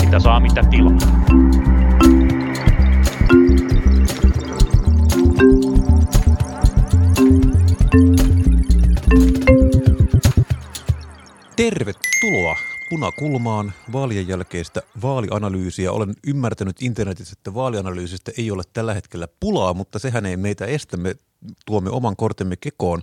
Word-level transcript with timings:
Mitä 0.00 0.18
saa, 0.18 0.40
mitä 0.40 0.62
tilaa. 0.70 0.98
Tervetuloa 11.56 12.69
punakulmaan 12.90 13.72
vaalien 13.92 14.28
jälkeistä 14.28 14.82
vaalianalyysiä. 15.02 15.92
Olen 15.92 16.14
ymmärtänyt 16.26 16.82
internetissä, 16.82 17.34
että 17.38 17.54
vaalianalyysistä 17.54 18.32
ei 18.38 18.50
ole 18.50 18.62
tällä 18.72 18.94
hetkellä 18.94 19.28
pulaa, 19.40 19.74
mutta 19.74 19.98
sehän 19.98 20.26
ei 20.26 20.36
meitä 20.36 20.66
estä. 20.66 20.96
Me 20.96 21.14
tuomme 21.66 21.90
oman 21.90 22.16
kortemme 22.16 22.56
kekoon. 22.56 23.02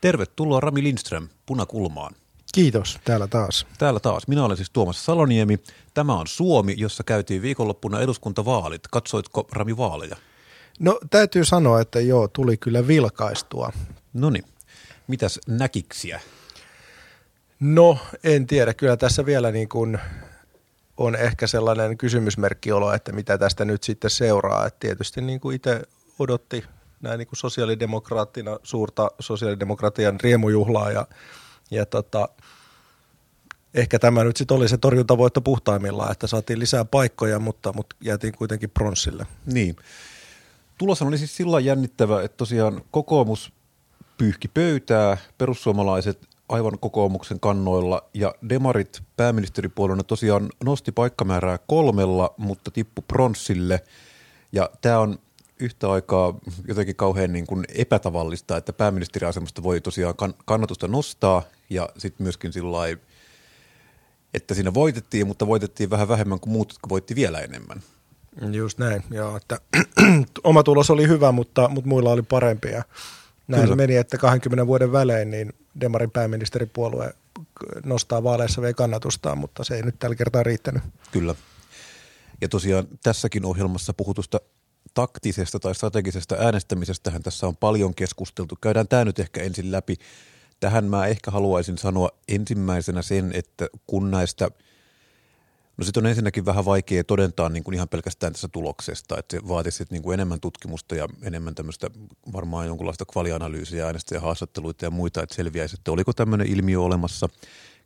Tervetuloa 0.00 0.60
Rami 0.60 0.82
Lindström 0.82 1.28
punakulmaan. 1.46 2.14
Kiitos, 2.54 2.98
täällä 3.04 3.26
taas. 3.26 3.66
Täällä 3.78 4.00
taas. 4.00 4.28
Minä 4.28 4.44
olen 4.44 4.56
siis 4.56 4.70
Tuomas 4.70 5.04
Saloniemi. 5.04 5.58
Tämä 5.94 6.14
on 6.14 6.26
Suomi, 6.26 6.74
jossa 6.76 7.04
käytiin 7.04 7.42
viikonloppuna 7.42 8.00
eduskuntavaalit. 8.00 8.82
Katsoitko 8.90 9.48
Rami 9.52 9.76
vaaleja? 9.76 10.16
No 10.78 10.98
täytyy 11.10 11.44
sanoa, 11.44 11.80
että 11.80 12.00
joo, 12.00 12.28
tuli 12.28 12.56
kyllä 12.56 12.86
vilkaistua. 12.86 13.72
No 14.12 14.30
niin. 14.30 14.44
Mitäs 15.06 15.40
näkiksiä? 15.48 16.20
No 17.60 17.98
en 18.24 18.46
tiedä, 18.46 18.74
kyllä 18.74 18.96
tässä 18.96 19.26
vielä 19.26 19.50
niin 19.50 19.68
kuin 19.68 19.98
on 20.96 21.16
ehkä 21.16 21.46
sellainen 21.46 21.98
kysymysmerkkiolo, 21.98 22.92
että 22.92 23.12
mitä 23.12 23.38
tästä 23.38 23.64
nyt 23.64 23.82
sitten 23.82 24.10
seuraa. 24.10 24.66
Et 24.66 24.78
tietysti 24.80 25.20
niin 25.20 25.40
kuin 25.40 25.56
itse 25.56 25.82
odotti 26.18 26.64
näin 27.00 27.18
niin 27.18 27.28
kuin 27.28 27.36
sosiaalidemokraattina 27.36 28.58
suurta 28.62 29.10
sosiaalidemokratian 29.20 30.20
riemujuhlaa 30.20 30.90
ja, 30.90 31.06
ja 31.70 31.86
tota, 31.86 32.28
ehkä 33.74 33.98
tämä 33.98 34.24
nyt 34.24 34.36
sitten 34.36 34.56
oli 34.56 34.68
se 34.68 34.78
torjuntavoitto 34.78 35.40
puhtaimmillaan, 35.40 36.12
että 36.12 36.26
saatiin 36.26 36.58
lisää 36.58 36.84
paikkoja, 36.84 37.38
mutta, 37.38 37.72
mutta 37.72 37.96
jäätiin 38.00 38.34
kuitenkin 38.36 38.70
pronssille. 38.70 39.26
Niin. 39.46 39.76
Tulos 40.78 41.02
oli 41.02 41.18
siis 41.18 41.36
sillä 41.36 41.60
jännittävä, 41.60 42.22
että 42.22 42.36
tosiaan 42.36 42.82
kokoomus 42.90 43.52
pyyhki 44.18 44.48
pöytää, 44.48 45.16
perussuomalaiset 45.38 46.33
aivan 46.48 46.78
kokoomuksen 46.78 47.40
kannoilla 47.40 48.02
ja 48.14 48.34
demarit 48.48 49.02
pääministeripuolueena 49.16 50.02
tosiaan 50.02 50.48
nosti 50.64 50.92
paikkamäärää 50.92 51.58
kolmella, 51.66 52.34
mutta 52.36 52.70
tippu 52.70 53.02
pronssille 53.02 53.84
ja 54.52 54.70
tämä 54.80 54.98
on 54.98 55.18
yhtä 55.60 55.90
aikaa 55.90 56.38
jotenkin 56.68 56.96
kauhean 56.96 57.32
niin 57.32 57.46
kuin 57.46 57.64
epätavallista, 57.74 58.56
että 58.56 58.72
pääministeriasemasta 58.72 59.62
voi 59.62 59.80
tosiaan 59.80 60.14
kannatusta 60.44 60.88
nostaa 60.88 61.42
ja 61.70 61.88
sitten 61.98 62.24
myöskin 62.24 62.52
sillä 62.52 62.78
että 64.34 64.54
siinä 64.54 64.74
voitettiin, 64.74 65.26
mutta 65.26 65.46
voitettiin 65.46 65.90
vähän 65.90 66.08
vähemmän 66.08 66.40
kuin 66.40 66.52
muut, 66.52 66.70
jotka 66.72 66.88
voitti 66.88 67.14
vielä 67.14 67.40
enemmän. 67.40 67.82
Just 68.52 68.78
näin, 68.78 69.02
joo, 69.10 69.36
että 69.36 69.58
oma 70.44 70.62
tulos 70.62 70.90
oli 70.90 71.08
hyvä, 71.08 71.32
mutta, 71.32 71.68
mutta 71.68 71.88
muilla 71.88 72.10
oli 72.10 72.22
parempia. 72.22 72.82
Näin 73.48 73.62
Kyllä. 73.62 73.76
meni, 73.76 73.96
että 73.96 74.18
20 74.18 74.66
vuoden 74.66 74.92
välein 74.92 75.30
niin 75.30 75.52
Demarin 75.80 76.10
pääministeripuolue 76.10 77.14
nostaa 77.84 78.22
vaaleissa 78.22 78.62
vei 78.62 78.74
kannatustaan, 78.74 79.38
mutta 79.38 79.64
se 79.64 79.74
ei 79.76 79.82
nyt 79.82 79.98
tällä 79.98 80.16
kertaa 80.16 80.42
riittänyt. 80.42 80.82
Kyllä. 81.12 81.34
Ja 82.40 82.48
tosiaan 82.48 82.88
tässäkin 83.02 83.44
ohjelmassa 83.44 83.94
puhutusta 83.94 84.40
taktisesta 84.94 85.60
tai 85.60 85.74
strategisesta 85.74 86.36
äänestämisestähän 86.38 87.22
tässä 87.22 87.46
on 87.46 87.56
paljon 87.56 87.94
keskusteltu. 87.94 88.58
Käydään 88.60 88.88
tämä 88.88 89.04
nyt 89.04 89.18
ehkä 89.18 89.42
ensin 89.42 89.72
läpi. 89.72 89.96
Tähän 90.60 90.84
mä 90.84 91.06
ehkä 91.06 91.30
haluaisin 91.30 91.78
sanoa 91.78 92.10
ensimmäisenä 92.28 93.02
sen, 93.02 93.32
että 93.34 93.68
kun 93.86 94.10
näistä– 94.10 94.50
No 95.76 95.84
sitten 95.84 96.02
on 96.02 96.06
ensinnäkin 96.06 96.46
vähän 96.46 96.64
vaikea 96.64 97.04
todentaa 97.04 97.48
niin 97.48 97.64
kuin 97.64 97.74
ihan 97.74 97.88
pelkästään 97.88 98.32
tässä 98.32 98.48
tuloksesta, 98.48 99.18
että 99.18 99.36
se 99.36 99.48
vaatisi 99.48 99.84
niin 99.90 100.02
kuin 100.02 100.14
enemmän 100.14 100.40
tutkimusta 100.40 100.94
ja 100.94 101.08
enemmän 101.22 101.54
tämmöistä 101.54 101.90
varmaan 102.32 102.66
jonkunlaista 102.66 103.04
kvalianalyysiä, 103.04 103.86
äänestä 103.86 104.14
ja 104.14 104.20
haastatteluita 104.20 104.84
ja 104.84 104.90
muita, 104.90 105.22
että 105.22 105.34
selviäisi, 105.34 105.76
että 105.78 105.92
oliko 105.92 106.12
tämmöinen 106.12 106.46
ilmiö 106.46 106.80
olemassa. 106.80 107.28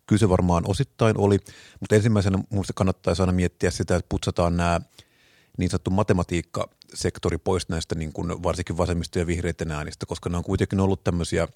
Kyllä 0.07 0.21
se 0.21 0.29
varmaan 0.29 0.65
osittain 0.67 1.19
oli, 1.19 1.39
mutta 1.81 1.95
ensimmäisenä 1.95 2.39
minusta 2.51 2.73
kannattaisi 2.73 3.23
aina 3.23 3.33
miettiä 3.33 3.71
sitä, 3.71 3.97
että 3.97 4.09
putsataan 4.09 4.57
nämä 4.57 4.81
niin 5.59 5.71
sanottu 5.71 5.91
matematiikkasektori 5.91 7.39
pois 7.39 7.69
näistä 7.69 7.95
niin 7.95 8.13
kuin 8.13 8.43
varsinkin 8.43 8.77
vasemmista 8.77 9.19
ja 9.19 9.27
vihreiden 9.27 9.71
äänistä, 9.71 10.07
koska 10.07 10.31
ne 10.31 10.37
on 10.37 10.45
kuitenkin 10.45 10.81
ollut 10.81 11.05
tämmöisiä 11.05 11.49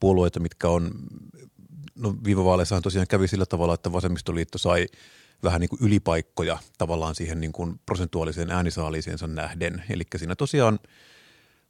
puolueita, 0.00 0.40
mitkä 0.40 0.68
on, 0.68 0.90
no 1.94 2.14
viime 2.24 2.44
vaaleissahan 2.44 2.82
tosiaan 2.82 3.06
kävi 3.06 3.28
sillä 3.28 3.46
tavalla, 3.46 3.74
että 3.74 3.92
vasemmistoliitto 3.92 4.58
sai– 4.58 4.86
vähän 5.42 5.60
niin 5.60 5.68
kuin 5.68 5.82
ylipaikkoja 5.82 6.58
tavallaan 6.78 7.14
siihen 7.14 7.40
niin 7.40 7.52
kuin 7.52 7.80
prosentuaaliseen 7.86 8.50
äänisaaliiseensa 8.50 9.26
nähden. 9.26 9.84
Eli 9.90 10.02
siinä 10.16 10.36
tosiaan 10.36 10.78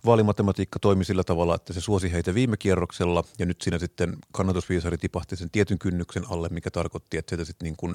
vaalimatematiikka 0.06 0.78
toimi 0.78 1.04
sillä 1.04 1.24
tavalla, 1.24 1.54
että 1.54 1.72
se 1.72 1.80
suosi 1.80 2.12
heitä 2.12 2.34
viime 2.34 2.56
kierroksella 2.56 3.24
ja 3.38 3.46
nyt 3.46 3.62
siinä 3.62 3.78
sitten 3.78 4.16
kannatusviisari 4.32 4.98
tipahti 4.98 5.36
sen 5.36 5.50
tietyn 5.50 5.78
kynnyksen 5.78 6.24
alle, 6.30 6.48
mikä 6.48 6.70
tarkoitti, 6.70 7.18
että 7.18 7.30
sieltä 7.30 7.44
sitten 7.44 7.66
niin 7.66 7.76
kuin 7.76 7.94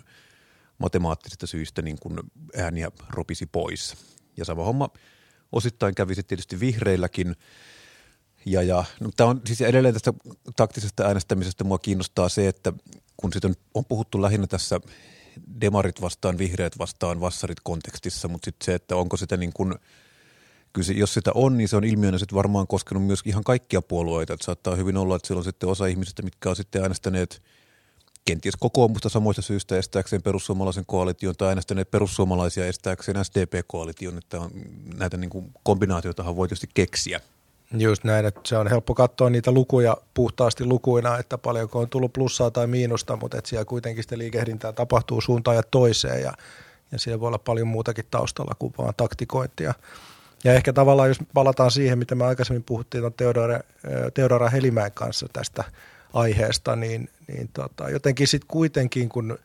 matemaattisista 0.77 1.47
syistä 1.47 1.81
niin 1.81 1.97
kuin 1.99 2.19
ääniä 2.57 2.91
ropisi 3.09 3.45
pois. 3.45 3.95
Ja 4.37 4.45
sama 4.45 4.63
homma 4.63 4.89
osittain 5.51 5.95
kävi 5.95 6.15
sitten 6.15 6.29
tietysti 6.29 6.59
vihreilläkin. 6.59 7.35
Ja, 8.45 8.63
ja 8.63 8.83
no, 8.99 9.09
tämä 9.17 9.29
on 9.29 9.41
siis 9.45 9.61
edelleen 9.61 9.93
tästä 9.93 10.13
taktisesta 10.55 11.03
äänestämisestä 11.03 11.63
mua 11.63 11.79
kiinnostaa 11.79 12.29
se, 12.29 12.47
että 12.47 12.73
kun 13.17 13.33
sitten 13.33 13.51
on, 13.51 13.55
on 13.73 13.85
puhuttu 13.85 14.21
lähinnä 14.21 14.47
tässä 14.47 14.79
demarit 15.61 16.01
vastaan, 16.01 16.37
vihreät 16.37 16.77
vastaan, 16.79 17.21
vassarit 17.21 17.59
kontekstissa, 17.63 18.27
mutta 18.27 18.45
sitten 18.45 18.65
se, 18.65 18.73
että 18.73 18.95
onko 18.95 19.17
sitä 19.17 19.37
niin 19.37 19.53
kuin, 19.53 19.75
kyllä 20.73 20.93
jos 20.99 21.13
sitä 21.13 21.31
on, 21.35 21.57
niin 21.57 21.67
se 21.67 21.75
on 21.75 21.83
ilmiönä 21.83 22.17
sitten 22.17 22.35
varmaan 22.35 22.67
koskenut 22.67 23.05
myös 23.05 23.21
ihan 23.25 23.43
kaikkia 23.43 23.81
puolueita, 23.81 24.33
että 24.33 24.45
saattaa 24.45 24.75
hyvin 24.75 24.97
olla, 24.97 25.15
että 25.15 25.27
siellä 25.27 25.39
on 25.39 25.43
sitten 25.43 25.69
osa 25.69 25.85
ihmisistä, 25.85 26.21
mitkä 26.21 26.49
on 26.49 26.55
sitten 26.55 26.81
äänestäneet 26.81 27.41
kenties 28.25 28.55
kokoomusta 28.59 29.09
samoista 29.09 29.41
syistä 29.41 29.77
estääkseen 29.77 30.21
perussuomalaisen 30.21 30.85
koalition 30.85 31.35
tai 31.35 31.47
äänestäneet 31.47 31.91
perussuomalaisia 31.91 32.67
estääkseen 32.67 33.25
SDP-koalition, 33.25 34.17
että 34.17 34.39
on, 34.39 34.51
näitä 34.97 35.17
niin 35.17 35.29
kuin 35.29 35.51
kombinaatioitahan 35.63 36.35
voi 36.35 36.47
tietysti 36.47 36.69
keksiä. 36.73 37.21
Just 37.71 38.03
näin, 38.03 38.25
että 38.25 38.41
se 38.45 38.57
on 38.57 38.67
helppo 38.67 38.95
katsoa 38.95 39.29
niitä 39.29 39.51
lukuja 39.51 39.97
puhtaasti 40.13 40.65
lukuina, 40.65 41.17
että 41.17 41.37
paljonko 41.37 41.79
on 41.79 41.89
tullut 41.89 42.13
plussaa 42.13 42.51
tai 42.51 42.67
miinusta, 42.67 43.15
mutta 43.15 43.37
että 43.37 43.49
siellä 43.49 43.65
kuitenkin 43.65 44.03
sitä 44.03 44.17
liikehdintää 44.17 44.73
tapahtuu 44.73 45.21
suuntaan 45.21 45.57
ja 45.57 45.63
toiseen 45.63 46.21
ja, 46.21 46.33
ja 46.91 46.99
siellä 46.99 47.19
voi 47.19 47.27
olla 47.27 47.37
paljon 47.37 47.67
muutakin 47.67 48.05
taustalla 48.11 48.55
kuin 48.59 48.73
vaan 48.77 48.93
taktikointia. 48.97 49.73
Ja 50.43 50.53
ehkä 50.53 50.73
tavallaan, 50.73 51.09
jos 51.09 51.17
palataan 51.33 51.71
siihen, 51.71 51.99
mitä 51.99 52.15
me 52.15 52.25
aikaisemmin 52.25 52.63
puhuttiin 52.63 53.05
on 53.05 53.13
Teodora, 53.13 53.59
Teodora 54.13 54.49
Helimäen 54.49 54.91
kanssa 54.91 55.27
tästä 55.33 55.63
aiheesta, 56.13 56.75
niin, 56.75 57.09
niin 57.27 57.49
tota, 57.53 57.89
jotenkin 57.89 58.27
sitten 58.27 58.47
kuitenkin, 58.47 59.09
kun 59.09 59.39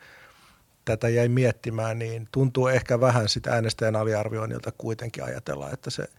tätä 0.85 1.09
jäi 1.09 1.29
miettimään, 1.29 1.99
niin 1.99 2.29
tuntuu 2.33 2.67
ehkä 2.69 3.01
vähän 3.01 3.29
sitä 3.29 3.51
äänestäjän 3.51 3.97
aliarvioinnilta 3.97 4.73
kuitenkin 4.79 5.25
ajatella, 5.25 5.71
että 5.71 5.91
se– 5.91 6.05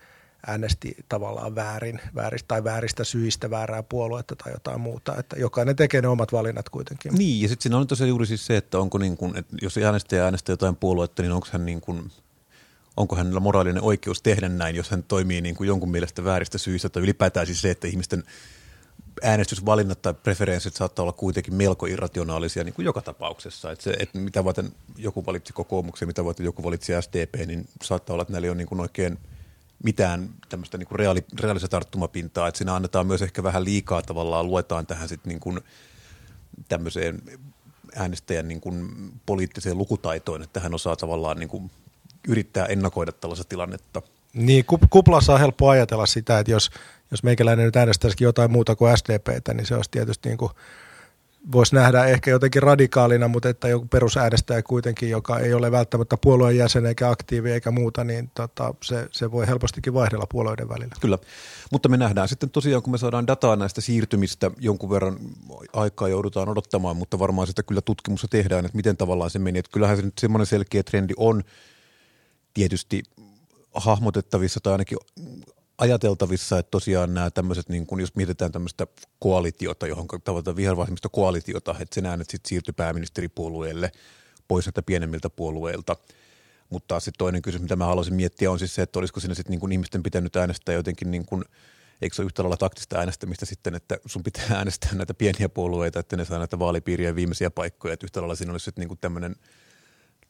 äänesti 0.47 0.95
tavallaan 1.09 1.55
väärin, 1.55 2.01
vääristä 2.15 2.47
tai 2.47 2.63
vääristä 2.63 3.03
syistä 3.03 3.49
väärää 3.49 3.83
puoluetta 3.83 4.35
tai 4.35 4.53
jotain 4.53 4.81
muuta. 4.81 5.15
Että 5.17 5.35
jokainen 5.39 5.75
tekee 5.75 6.01
ne 6.01 6.07
omat 6.07 6.31
valinnat 6.31 6.69
kuitenkin. 6.69 7.13
Niin, 7.13 7.41
ja 7.41 7.47
sitten 7.47 7.63
siinä 7.63 7.77
on 7.77 7.87
tosiaan 7.87 8.09
juuri 8.09 8.25
siis 8.25 8.45
se, 8.45 8.57
että 8.57 8.79
onko 8.79 8.97
niin 8.97 9.17
kuin, 9.17 9.37
että 9.37 9.55
jos 9.61 9.77
äänestäjä 9.77 10.25
äänestää 10.25 10.53
jotain 10.53 10.75
puoluetta, 10.75 11.21
niin 11.21 11.31
onko 11.31 11.47
hän 11.51 11.65
niin 11.65 11.81
kuin, 11.81 12.11
onko 12.97 13.15
hänellä 13.15 13.39
moraalinen 13.39 13.83
oikeus 13.83 14.21
tehdä 14.21 14.49
näin, 14.49 14.75
jos 14.75 14.89
hän 14.89 15.03
toimii 15.03 15.41
niin 15.41 15.55
kuin 15.55 15.67
jonkun 15.67 15.91
mielestä 15.91 16.23
vääristä 16.23 16.57
syistä, 16.57 16.89
tai 16.89 17.03
ylipäätään 17.03 17.45
siis 17.45 17.61
se, 17.61 17.71
että 17.71 17.87
ihmisten 17.87 18.23
äänestysvalinnat 19.23 20.01
tai 20.01 20.13
preferenssit 20.13 20.73
saattaa 20.75 21.03
olla 21.03 21.13
kuitenkin 21.13 21.53
melko 21.53 21.85
irrationaalisia 21.85 22.63
niin 22.63 22.73
kuin 22.73 22.85
joka 22.85 23.01
tapauksessa. 23.01 23.71
Että 23.71 23.83
se, 23.83 23.95
että 23.99 24.17
mitä 24.17 24.43
varten 24.43 24.71
joku 24.97 25.25
valitsi 25.25 25.53
kokoomuksen, 25.53 26.07
mitä 26.07 26.25
varten 26.25 26.43
joku 26.43 26.63
valitsi 26.63 26.93
SDP, 27.01 27.47
niin 27.47 27.67
saattaa 27.83 28.13
olla, 28.13 28.21
että 28.21 28.31
näillä 28.31 28.51
on 28.51 28.57
niin 28.57 28.67
kuin 28.67 28.81
oikein– 28.81 29.17
mitään 29.83 30.29
tämmöistä 30.49 30.77
niin 30.77 30.87
reaali, 30.91 31.25
reaalista 31.39 31.67
tarttumapintaa, 31.67 32.47
että 32.47 32.57
siinä 32.57 32.75
annetaan 32.75 33.07
myös 33.07 33.21
ehkä 33.21 33.43
vähän 33.43 33.63
liikaa 33.63 34.01
tavallaan, 34.01 34.47
luetaan 34.47 34.85
tähän 34.85 35.09
sitten 35.09 35.29
niin 35.29 35.39
kuin 35.39 35.61
tämmöiseen 36.69 37.21
äänestäjän 37.95 38.47
niin 38.47 38.61
kuin 38.61 38.89
poliittiseen 39.25 39.77
lukutaitoon, 39.77 40.43
että 40.43 40.59
hän 40.59 40.73
osaa 40.73 40.95
tavallaan 40.95 41.37
niin 41.37 41.49
kuin 41.49 41.71
yrittää 42.27 42.65
ennakoida 42.65 43.11
tällaista 43.11 43.43
tilannetta. 43.43 44.01
Niin, 44.33 44.65
kuplassa 44.89 45.33
on 45.33 45.39
helppo 45.39 45.69
ajatella 45.69 46.05
sitä, 46.05 46.39
että 46.39 46.51
jos, 46.51 46.71
jos 47.11 47.23
meikäläinen 47.23 47.65
nyt 47.65 47.75
äänestäisikin 47.75 48.25
jotain 48.25 48.51
muuta 48.51 48.75
kuin 48.75 48.97
SDPtä, 48.97 49.53
niin 49.53 49.65
se 49.65 49.75
olisi 49.75 49.91
tietysti 49.91 50.29
niin 50.29 50.37
kuin 50.37 50.51
voisi 51.51 51.75
nähdä 51.75 52.05
ehkä 52.05 52.31
jotenkin 52.31 52.63
radikaalina, 52.63 53.27
mutta 53.27 53.49
että 53.49 53.67
joku 53.67 53.85
perusäänestäjä 53.85 54.63
kuitenkin, 54.63 55.09
joka 55.09 55.39
ei 55.39 55.53
ole 55.53 55.71
välttämättä 55.71 56.17
puolueen 56.17 56.57
jäsen 56.57 56.85
eikä 56.85 57.09
aktiivi 57.09 57.51
eikä 57.51 57.71
muuta, 57.71 58.03
niin 58.03 58.31
tota, 58.35 58.73
se, 58.83 59.07
se 59.11 59.31
voi 59.31 59.47
helpostikin 59.47 59.93
vaihdella 59.93 60.25
puolueiden 60.29 60.69
välillä. 60.69 60.95
Kyllä, 61.01 61.17
mutta 61.71 61.89
me 61.89 61.97
nähdään 61.97 62.27
sitten 62.27 62.49
tosiaan, 62.49 62.83
kun 62.83 62.91
me 62.91 62.97
saadaan 62.97 63.27
dataa 63.27 63.55
näistä 63.55 63.81
siirtymistä, 63.81 64.51
jonkun 64.59 64.89
verran 64.89 65.17
aikaa 65.73 66.07
joudutaan 66.07 66.49
odottamaan, 66.49 66.97
mutta 66.97 67.19
varmaan 67.19 67.47
sitä 67.47 67.63
kyllä 67.63 67.81
tutkimusta 67.81 68.27
tehdään, 68.27 68.65
että 68.65 68.75
miten 68.75 68.97
tavallaan 68.97 69.29
se 69.29 69.39
meni. 69.39 69.59
Että 69.59 69.71
kyllähän 69.71 69.97
se 69.97 70.03
nyt 70.03 70.17
semmoinen 70.17 70.45
selkeä 70.45 70.83
trendi 70.83 71.13
on 71.17 71.43
tietysti 72.53 73.03
hahmotettavissa 73.73 74.59
tai 74.59 74.71
ainakin 74.71 74.97
ajateltavissa, 75.77 76.59
että 76.59 76.71
tosiaan 76.71 77.13
nämä 77.13 77.31
tämmöiset, 77.31 77.69
niin 77.69 77.87
kun 77.87 77.99
jos 77.99 78.15
mietitään 78.15 78.51
tämmöistä 78.51 78.87
koalitiota, 79.19 79.87
johon 79.87 80.07
tavoitetaan 80.23 80.55
vihervasemmista 80.55 81.09
koalitiota, 81.09 81.75
että 81.79 81.95
sen 81.95 82.05
äänet 82.05 82.29
sitten 82.29 82.49
siirtyi 82.49 82.73
pääministeripuolueelle 82.73 83.91
pois 84.47 84.65
näitä 84.65 84.81
pienemmiltä 84.81 85.29
puolueilta. 85.29 85.95
Mutta 86.69 86.99
sitten 86.99 87.17
toinen 87.17 87.41
kysymys, 87.41 87.61
mitä 87.61 87.75
mä 87.75 87.85
haluaisin 87.85 88.13
miettiä, 88.13 88.51
on 88.51 88.59
siis 88.59 88.75
se, 88.75 88.81
että 88.81 88.99
olisiko 88.99 89.19
siinä 89.19 89.35
sitten 89.35 89.59
niin 89.59 89.71
ihmisten 89.71 90.03
pitänyt 90.03 90.35
äänestää 90.35 90.75
jotenkin 90.75 91.11
niin 91.11 91.25
kuin, 91.25 91.43
eikö 92.01 92.15
se 92.15 92.21
ole 92.21 92.25
yhtä 92.25 92.43
lailla 92.43 92.57
taktista 92.57 92.99
äänestämistä 92.99 93.45
sitten, 93.45 93.75
että 93.75 93.97
sun 94.05 94.23
pitää 94.23 94.45
äänestää 94.51 94.93
näitä 94.93 95.13
pieniä 95.13 95.49
puolueita, 95.49 95.99
että 95.99 96.17
ne 96.17 96.25
saa 96.25 96.37
näitä 96.37 96.59
vaalipiiriä 96.59 97.15
viimeisiä 97.15 97.51
paikkoja, 97.51 97.93
että 97.93 98.05
yhtä 98.05 98.21
lailla 98.21 98.35
siinä 98.35 98.51
olisi 98.51 98.63
sitten 98.63 98.87
niin 98.87 98.97
tämmöinen– 99.01 99.35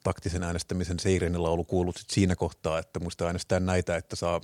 taktisen 0.03 0.43
äänestämisen 0.43 0.99
Seirenin 0.99 1.43
laulu 1.43 1.63
kuullut 1.63 1.97
sit 1.97 2.09
siinä 2.09 2.35
kohtaa, 2.35 2.79
että 2.79 2.99
muista 2.99 3.25
äänestää 3.25 3.59
näitä, 3.59 3.95
että 3.95 4.15
saa 4.15 4.41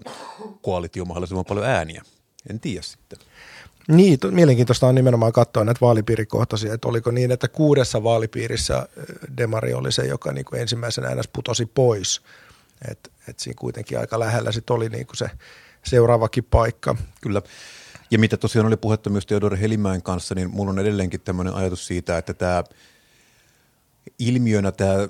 koalitio 0.61 1.05
mahdollisimman 1.05 1.45
paljon 1.45 1.65
ääniä. 1.65 2.01
En 2.49 2.59
tiedä 2.59 2.81
sitten. 2.81 3.19
Niin, 3.87 4.19
to, 4.19 4.31
mielenkiintoista 4.31 4.87
on 4.87 4.95
nimenomaan 4.95 5.31
katsoa 5.31 5.63
näitä 5.63 5.81
vaalipiirikohtaisia, 5.81 6.73
että 6.73 6.87
oliko 6.87 7.11
niin, 7.11 7.31
että 7.31 7.47
kuudessa 7.47 8.03
vaalipiirissä 8.03 8.87
Demari 9.37 9.73
oli 9.73 9.91
se, 9.91 10.05
joka 10.05 10.31
niin 10.31 10.45
kuin 10.45 10.61
ensimmäisen 10.61 11.05
äänes 11.05 11.27
putosi 11.33 11.65
pois. 11.65 12.21
Että 12.91 13.09
et 13.27 13.39
siinä 13.39 13.57
kuitenkin 13.59 13.99
aika 13.99 14.19
lähellä 14.19 14.51
sit 14.51 14.69
oli 14.69 14.89
niin 14.89 15.07
kuin 15.07 15.17
se 15.17 15.29
seuraavakin 15.85 16.43
paikka. 16.43 16.95
Kyllä. 17.21 17.41
Ja 18.11 18.19
mitä 18.19 18.37
tosiaan 18.37 18.67
oli 18.67 18.77
puhetta 18.77 19.09
myös 19.09 19.25
Teodor 19.25 19.55
Helimäen 19.55 20.01
kanssa, 20.01 20.35
niin 20.35 20.49
mulla 20.49 20.71
on 20.71 20.79
edelleenkin 20.79 21.21
tämmöinen 21.21 21.53
ajatus 21.53 21.87
siitä, 21.87 22.17
että 22.17 22.33
tämä– 22.33 22.63
ilmiönä 24.19 24.71
tämä 24.71 25.09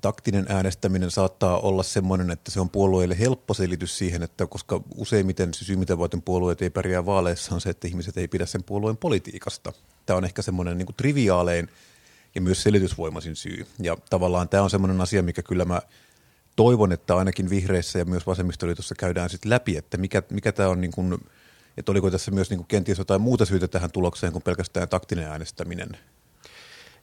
taktinen 0.00 0.46
äänestäminen 0.48 1.10
saattaa 1.10 1.60
olla 1.60 1.82
sellainen, 1.82 2.30
että 2.30 2.50
se 2.50 2.60
on 2.60 2.70
puolueille 2.70 3.18
helppo 3.18 3.54
selitys 3.54 3.98
siihen, 3.98 4.22
että 4.22 4.46
koska 4.46 4.80
useimmiten 4.94 5.54
syy, 5.54 5.76
miten 5.76 5.98
voitin 5.98 6.22
puolueet 6.22 6.62
ei 6.62 6.70
pärjää 6.70 7.06
vaaleissa, 7.06 7.54
on 7.54 7.60
se, 7.60 7.70
että 7.70 7.88
ihmiset 7.88 8.16
ei 8.16 8.28
pidä 8.28 8.46
sen 8.46 8.64
puolueen 8.64 8.96
politiikasta. 8.96 9.72
Tämä 10.06 10.16
on 10.16 10.24
ehkä 10.24 10.42
semmoinen 10.42 10.78
niin 10.78 10.88
triviaalein 10.96 11.68
ja 12.34 12.40
myös 12.40 12.62
selitysvoimaisin 12.62 13.36
syy. 13.36 13.66
Ja 13.78 13.96
tavallaan 14.10 14.48
tämä 14.48 14.62
on 14.62 14.70
semmoinen 14.70 15.00
asia, 15.00 15.22
mikä 15.22 15.42
kyllä 15.42 15.64
mä 15.64 15.82
toivon, 16.56 16.92
että 16.92 17.16
ainakin 17.16 17.50
vihreissä 17.50 17.98
ja 17.98 18.04
myös 18.04 18.26
vasemmistoliitossa 18.26 18.94
käydään 18.94 19.30
sitten 19.30 19.50
läpi, 19.50 19.76
että 19.76 19.96
mikä, 19.96 20.22
mikä 20.30 20.52
tämä 20.52 20.68
on, 20.68 20.80
niin 20.80 20.90
kuin, 20.90 21.18
että 21.76 21.92
oliko 21.92 22.10
tässä 22.10 22.30
myös 22.30 22.50
niin 22.50 22.58
kuin 22.58 22.66
kenties 22.66 22.98
jotain 22.98 23.20
muuta 23.20 23.44
syytä 23.44 23.68
tähän 23.68 23.90
tulokseen 23.90 24.32
kuin 24.32 24.42
pelkästään 24.42 24.88
taktinen 24.88 25.26
äänestäminen. 25.26 25.98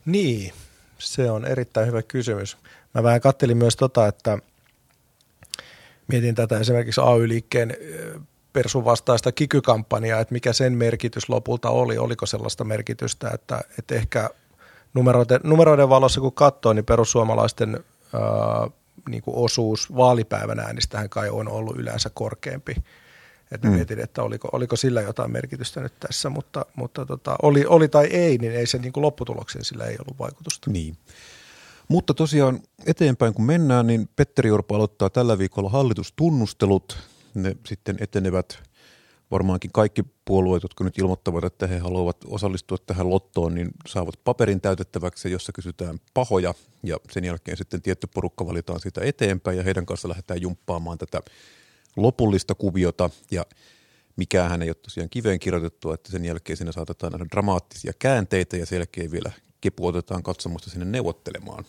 Niin, 0.06 0.54
se 1.06 1.32
on 1.32 1.46
erittäin 1.46 1.88
hyvä 1.88 2.02
kysymys. 2.02 2.58
Mä 2.94 3.04
vähän 3.04 3.22
kattelin 3.22 3.58
myös 3.58 3.76
tota, 3.76 4.08
että 4.08 4.38
mietin 6.08 6.36
tätä 6.36 6.60
esimerkiksi 6.60 7.02
AY-liikkeen 7.02 7.78
persun 8.54 8.86
vastaista 8.86 9.32
kikykampanjaa, 9.32 10.20
että 10.20 10.34
mikä 10.34 10.54
sen 10.54 10.78
merkitys 10.78 11.30
lopulta 11.30 11.70
oli. 11.70 11.98
Oliko 11.98 12.26
sellaista 12.26 12.64
merkitystä, 12.64 13.30
että, 13.34 13.62
että 13.80 13.96
ehkä 13.96 14.30
numeroiden, 14.94 15.40
numeroiden 15.44 15.90
valossa 15.90 16.22
kun 16.22 16.34
katsoo, 16.34 16.74
niin 16.74 16.86
perussuomalaisten 16.86 17.84
ää, 18.14 18.22
niin 19.10 19.24
kuin 19.24 19.38
osuus 19.38 19.96
vaalipäivän 19.96 20.60
äänistähän 20.60 21.10
kai 21.10 21.30
on 21.30 21.48
ollut 21.48 21.78
yleensä 21.78 22.10
korkeampi 22.14 22.76
että 23.54 23.68
mm. 23.68 23.74
mietin, 23.74 24.00
että 24.00 24.24
oliko, 24.24 24.50
oliko 24.52 24.76
sillä 24.76 25.02
jotain 25.02 25.32
merkitystä 25.32 25.82
nyt 25.82 25.94
tässä, 26.00 26.30
mutta, 26.30 26.66
mutta 26.76 27.06
tota, 27.06 27.36
oli, 27.42 27.66
oli 27.66 27.88
tai 27.88 28.06
ei, 28.06 28.38
niin 28.38 28.52
ei 28.52 28.68
se 28.68 28.78
niin 28.78 28.94
kuin 28.94 29.02
lopputulokseen 29.02 29.66
sillä 29.66 29.86
ei 29.86 29.98
ollut 30.00 30.20
vaikutusta. 30.20 30.72
Niin. 30.72 30.98
Mutta 31.88 32.14
tosiaan 32.14 32.60
eteenpäin 32.86 33.34
kun 33.34 33.46
mennään, 33.46 33.88
niin 33.88 34.10
Petteri 34.16 34.52
Orpo 34.52 34.76
aloittaa 34.76 35.10
tällä 35.10 35.38
viikolla 35.38 35.70
hallitustunnustelut. 35.70 36.98
Ne 37.34 37.56
sitten 37.66 37.98
etenevät 38.00 38.60
varmaankin 39.32 39.72
kaikki 39.72 40.04
puolueet, 40.26 40.64
jotka 40.64 40.84
nyt 40.84 40.98
ilmoittavat, 40.98 41.44
että 41.44 41.68
he 41.68 41.78
haluavat 41.78 42.18
osallistua 42.28 42.78
tähän 42.78 43.10
lottoon, 43.10 43.56
niin 43.56 43.72
saavat 43.88 44.20
paperin 44.24 44.62
täytettäväksi, 44.62 45.32
jossa 45.32 45.52
kysytään 45.52 46.00
pahoja 46.14 46.54
ja 46.84 46.98
sen 47.12 47.24
jälkeen 47.24 47.58
sitten 47.58 47.82
tietty 47.82 48.08
porukka 48.08 48.48
valitaan 48.48 48.80
siitä 48.80 49.02
eteenpäin 49.04 49.58
ja 49.58 49.64
heidän 49.64 49.86
kanssa 49.86 50.10
lähdetään 50.10 50.42
jumppaamaan 50.42 50.98
tätä 50.98 51.22
lopullista 51.96 52.56
kuviota 52.56 53.10
ja 53.32 53.46
mikään 54.16 54.62
ei 54.62 54.70
ole 54.70 54.76
tosiaan 54.76 55.10
kiveen 55.10 55.40
kirjoitettu, 55.40 55.92
että 55.92 56.12
sen 56.12 56.26
jälkeen 56.26 56.58
sinne 56.58 56.72
saatetaan 56.72 57.12
nähdä 57.12 57.26
dramaattisia 57.32 57.94
käänteitä 58.00 58.58
ja 58.58 58.66
sen 58.66 58.76
jälkeen 58.78 59.12
vielä 59.12 59.32
kepu 59.62 59.88
otetaan 59.88 60.24
katsomusta 60.24 60.70
sinne 60.70 60.86
neuvottelemaan. 60.86 61.66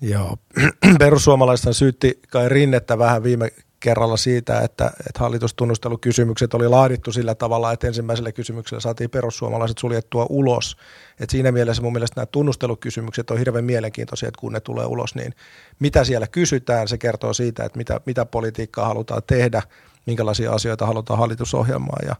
Joo, 0.00 0.36
perussuomalaiset 0.98 1.76
syytti 1.76 2.20
Kai 2.30 2.48
Rinnettä 2.48 2.98
vähän 2.98 3.22
viime 3.22 3.52
kerralla 3.86 4.16
siitä, 4.16 4.60
että, 4.60 4.90
että 5.06 5.20
hallitustunnustelukysymykset 5.20 6.54
oli 6.54 6.68
laadittu 6.68 7.12
sillä 7.12 7.34
tavalla, 7.34 7.72
että 7.72 7.86
ensimmäisellä 7.86 8.32
kysymyksellä 8.32 8.80
saatiin 8.80 9.10
perussuomalaiset 9.10 9.78
suljettua 9.78 10.26
ulos. 10.28 10.76
Et 11.20 11.30
siinä 11.30 11.52
mielessä 11.52 11.82
mun 11.82 11.92
mielestä 11.92 12.20
nämä 12.20 12.26
tunnustelukysymykset 12.26 13.30
on 13.30 13.38
hirveän 13.38 13.64
mielenkiintoisia, 13.64 14.28
että 14.28 14.40
kun 14.40 14.52
ne 14.52 14.60
tulee 14.60 14.86
ulos, 14.86 15.14
niin 15.14 15.34
mitä 15.78 16.04
siellä 16.04 16.26
kysytään, 16.26 16.88
se 16.88 16.98
kertoo 16.98 17.32
siitä, 17.32 17.64
että 17.64 17.78
mitä, 17.78 18.00
mitä 18.06 18.24
politiikkaa 18.24 18.88
halutaan 18.88 19.22
tehdä, 19.26 19.62
minkälaisia 20.06 20.52
asioita 20.52 20.86
halutaan 20.86 21.18
hallitusohjelmaan 21.18 22.06
ja 22.08 22.16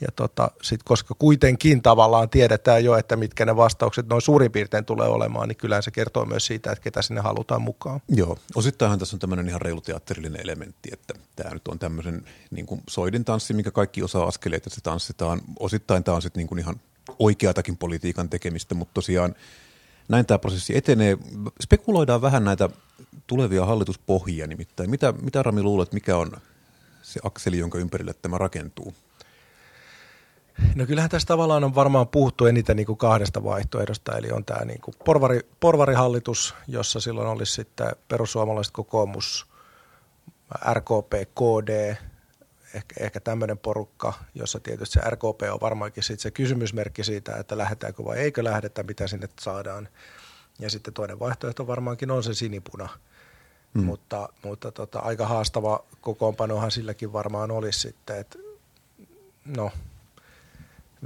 ja 0.00 0.08
tota, 0.16 0.50
sit, 0.62 0.82
koska 0.82 1.14
kuitenkin 1.18 1.82
tavallaan 1.82 2.30
tiedetään 2.30 2.84
jo, 2.84 2.96
että 2.96 3.16
mitkä 3.16 3.46
ne 3.46 3.56
vastaukset 3.56 4.06
noin 4.08 4.22
suurin 4.22 4.52
piirtein 4.52 4.84
tulee 4.84 5.08
olemaan, 5.08 5.48
niin 5.48 5.56
kyllä 5.56 5.82
se 5.82 5.90
kertoo 5.90 6.24
myös 6.24 6.46
siitä, 6.46 6.72
että 6.72 6.82
ketä 6.82 7.02
sinne 7.02 7.20
halutaan 7.20 7.62
mukaan. 7.62 8.00
Joo, 8.08 8.38
osittainhan 8.54 8.98
tässä 8.98 9.16
on 9.16 9.20
tämmöinen 9.20 9.48
ihan 9.48 9.60
reilu 9.60 9.80
teatterillinen 9.80 10.40
elementti, 10.40 10.88
että 10.92 11.14
tämä 11.36 11.54
nyt 11.54 11.68
on 11.68 11.78
tämmöisen 11.78 12.24
niin 12.50 12.66
kuin 12.66 12.82
soidin 12.88 13.24
tanssi, 13.24 13.54
mikä 13.54 13.70
kaikki 13.70 14.02
osaa 14.02 14.26
askeleita, 14.26 14.68
että 14.68 14.74
se 14.74 14.80
tanssitaan. 14.80 15.40
Osittain 15.58 16.04
tämä 16.04 16.16
on 16.16 16.22
sitten 16.22 16.46
niin 16.46 16.58
ihan 16.58 16.80
oikeatakin 17.18 17.76
politiikan 17.76 18.28
tekemistä, 18.28 18.74
mutta 18.74 18.94
tosiaan 18.94 19.34
näin 20.08 20.26
tämä 20.26 20.38
prosessi 20.38 20.76
etenee. 20.76 21.18
Spekuloidaan 21.62 22.22
vähän 22.22 22.44
näitä 22.44 22.68
tulevia 23.26 23.66
hallituspohjia 23.66 24.46
nimittäin. 24.46 24.90
Mitä, 24.90 25.12
mitä 25.12 25.42
Rami 25.42 25.62
luulet, 25.62 25.92
mikä 25.92 26.16
on 26.16 26.32
se 27.02 27.20
akseli, 27.22 27.58
jonka 27.58 27.78
ympärille 27.78 28.14
tämä 28.14 28.38
rakentuu? 28.38 28.94
No 30.74 30.86
kyllähän 30.86 31.10
tässä 31.10 31.26
tavallaan 31.26 31.64
on 31.64 31.74
varmaan 31.74 32.08
puhuttu 32.08 32.46
eniten 32.46 32.76
niin 32.76 32.86
kuin 32.86 32.96
kahdesta 32.96 33.44
vaihtoehdosta, 33.44 34.18
eli 34.18 34.30
on 34.30 34.44
tämä 34.44 34.64
niin 34.64 34.80
kuin 34.80 34.94
porvari, 35.04 35.40
porvarihallitus, 35.60 36.54
jossa 36.68 37.00
silloin 37.00 37.28
olisi 37.28 37.52
sitten 37.52 37.90
perussuomalaiset 38.08 38.72
kokoomus, 38.72 39.46
RKP, 40.72 41.12
KD, 41.34 41.96
ehkä, 42.74 42.94
ehkä 43.04 43.20
tämmöinen 43.20 43.58
porukka, 43.58 44.12
jossa 44.34 44.60
tietysti 44.60 44.92
se 44.92 45.10
RKP 45.10 45.42
on 45.52 45.60
varmaankin 45.60 46.02
sitten 46.02 46.22
se 46.22 46.30
kysymysmerkki 46.30 47.04
siitä, 47.04 47.36
että 47.36 47.58
lähdetäänkö 47.58 48.04
vai 48.04 48.18
eikö 48.18 48.44
lähdetä, 48.44 48.82
mitä 48.82 49.06
sinne 49.06 49.28
saadaan. 49.40 49.88
Ja 50.58 50.70
sitten 50.70 50.94
toinen 50.94 51.18
vaihtoehto 51.18 51.66
varmaankin 51.66 52.10
on 52.10 52.22
se 52.22 52.34
sinipuna, 52.34 52.88
mm. 53.74 53.84
mutta, 53.84 54.28
mutta 54.44 54.72
tota, 54.72 54.98
aika 54.98 55.26
haastava 55.26 55.84
kokoonpanohan 56.00 56.70
silläkin 56.70 57.12
varmaan 57.12 57.50
olisi 57.50 57.80
sitten, 57.80 58.18
että 58.18 58.38
no– 59.44 59.70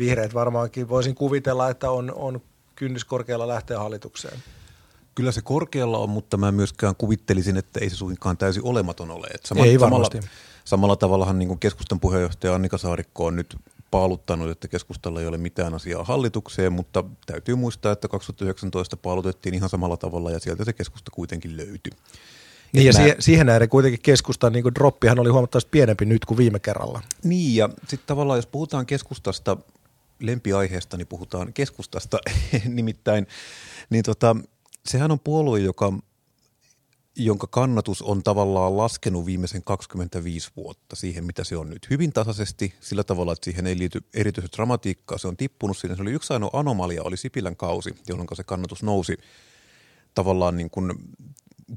vihreät 0.01 0.35
varmaankin 0.35 0.89
voisin 0.89 1.15
kuvitella, 1.15 1.71
että 1.71 1.91
on, 1.91 2.13
on 2.15 2.41
kynnys 2.77 3.05
korkealla 3.05 3.49
lähteä 3.49 3.79
hallitukseen. 3.79 4.39
Kyllä 5.15 5.33
se 5.33 5.43
korkealla 5.43 5.99
on, 5.99 6.11
mutta 6.11 6.37
mä 6.37 6.53
myöskään 6.53 6.97
kuvittelisin, 6.97 7.57
että 7.57 7.81
ei 7.81 7.91
se 7.91 7.97
suinkaan 7.97 8.37
täysin 8.37 8.65
olematon 8.65 9.11
ole. 9.11 9.27
Et 9.35 9.47
sama, 9.47 9.65
ei 9.65 9.81
varmasti. 9.81 10.17
Samalla, 10.17 10.35
samalla 10.65 10.97
tavallahan 10.97 11.39
niin 11.39 11.49
kuin 11.49 11.59
keskustan 11.59 12.01
puheenjohtaja 12.01 12.55
Annika 12.55 12.79
Saarikko 12.79 13.27
on 13.27 13.37
nyt 13.37 13.57
paaluttanut, 13.91 14.51
että 14.51 14.69
keskustalla 14.69 15.21
ei 15.21 15.27
ole 15.27 15.39
mitään 15.39 15.75
asiaa 15.75 16.05
hallitukseen, 16.05 16.73
mutta 16.73 17.05
täytyy 17.27 17.55
muistaa, 17.55 17.93
että 17.93 18.09
2019 18.09 18.97
paalutettiin 18.97 19.55
ihan 19.55 19.69
samalla 19.69 19.97
tavalla 19.97 20.31
ja 20.31 20.41
sieltä 20.41 20.65
se 20.65 20.73
keskusta 20.73 21.11
kuitenkin 21.15 21.57
löytyi. 21.57 21.93
Niin 22.73 22.87
ja 22.87 22.93
siihen, 22.93 23.17
siihen 23.19 23.47
nähden 23.47 23.69
kuitenkin 23.69 24.01
keskustan 24.03 24.53
niin 24.53 24.75
droppihan 24.75 25.19
oli 25.19 25.29
huomattavasti 25.29 25.69
pienempi 25.71 26.05
nyt 26.05 26.25
kuin 26.25 26.39
viime 26.39 26.59
kerralla. 26.59 27.03
Niin 27.25 27.57
ja 27.57 27.69
sitten 27.69 28.07
tavallaan 28.07 28.39
jos 28.39 28.47
puhutaan 28.47 28.87
keskustasta, 28.87 29.57
lempiaiheesta, 30.21 30.97
niin 30.97 31.07
puhutaan 31.07 31.53
keskustasta 31.53 32.19
nimittäin, 32.69 33.27
niin 33.91 34.05
tota, 34.05 34.37
sehän 34.87 35.11
on 35.11 35.21
puolue, 35.21 35.61
joka 35.61 35.93
jonka 37.17 37.47
kannatus 37.47 38.03
on 38.03 38.23
tavallaan 38.23 38.77
laskenut 38.77 39.27
viimeisen 39.27 39.63
25 39.63 40.51
vuotta 40.57 40.97
siihen, 40.97 41.25
mitä 41.25 41.45
se 41.45 41.57
on 41.57 41.71
nyt. 41.71 41.91
Hyvin 41.91 42.13
tasaisesti 42.13 42.75
sillä 42.81 43.05
tavalla, 43.05 43.33
että 43.33 43.45
siihen 43.45 43.67
ei 43.67 43.79
liity 43.79 44.05
erityisesti 44.15 44.57
dramatiikkaa. 44.57 45.19
Se 45.19 45.29
on 45.29 45.37
tippunut 45.37 45.79
siinä. 45.79 45.97
Se 45.97 46.03
oli 46.03 46.13
yksi 46.13 46.33
ainoa 46.33 46.51
anomalia, 46.53 47.03
oli 47.03 47.17
Sipilän 47.17 47.57
kausi, 47.57 47.95
jolloin 48.09 48.29
se 48.35 48.45
kannatus 48.45 48.83
nousi 48.83 49.17
tavallaan 50.15 50.57
niin 50.57 50.71
kuin 50.71 50.93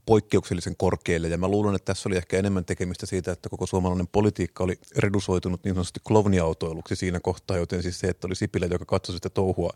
poikkeuksellisen 0.05 0.75
korkealle. 0.77 1.27
Ja 1.27 1.37
mä 1.37 1.47
luulen, 1.47 1.75
että 1.75 1.85
tässä 1.85 2.09
oli 2.09 2.17
ehkä 2.17 2.37
enemmän 2.37 2.65
tekemistä 2.65 3.05
siitä, 3.05 3.31
että 3.31 3.49
koko 3.49 3.65
suomalainen 3.65 4.07
politiikka 4.07 4.63
oli 4.63 4.79
redusoitunut 4.97 5.63
niin 5.63 5.75
sanotusti 5.75 5.99
klovniautoiluksi 6.07 6.95
siinä 6.95 7.19
kohtaa, 7.19 7.57
joten 7.57 7.83
siis 7.83 7.99
se, 7.99 8.07
että 8.07 8.27
oli 8.27 8.35
Sipilä, 8.35 8.65
joka 8.65 8.85
katsoi 8.85 9.15
sitä 9.15 9.29
touhua 9.29 9.73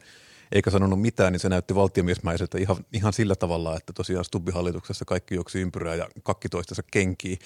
eikä 0.52 0.70
sanonut 0.72 1.02
mitään, 1.02 1.34
niin 1.34 1.40
se 1.40 1.50
näytti 1.50 1.76
valtiomiesmäiseltä 1.76 2.58
ihan, 2.58 2.78
ihan 2.94 3.14
sillä 3.14 3.36
tavalla, 3.36 3.78
että 3.78 3.94
tosiaan 3.94 4.26
Stubbi-hallituksessa 4.26 5.06
kaikki 5.06 5.36
juoksi 5.36 5.62
ympyrää 5.62 5.96
ja 5.96 6.08
kakki 6.24 6.50
toistensa 6.50 6.84
kenkii. 6.92 7.40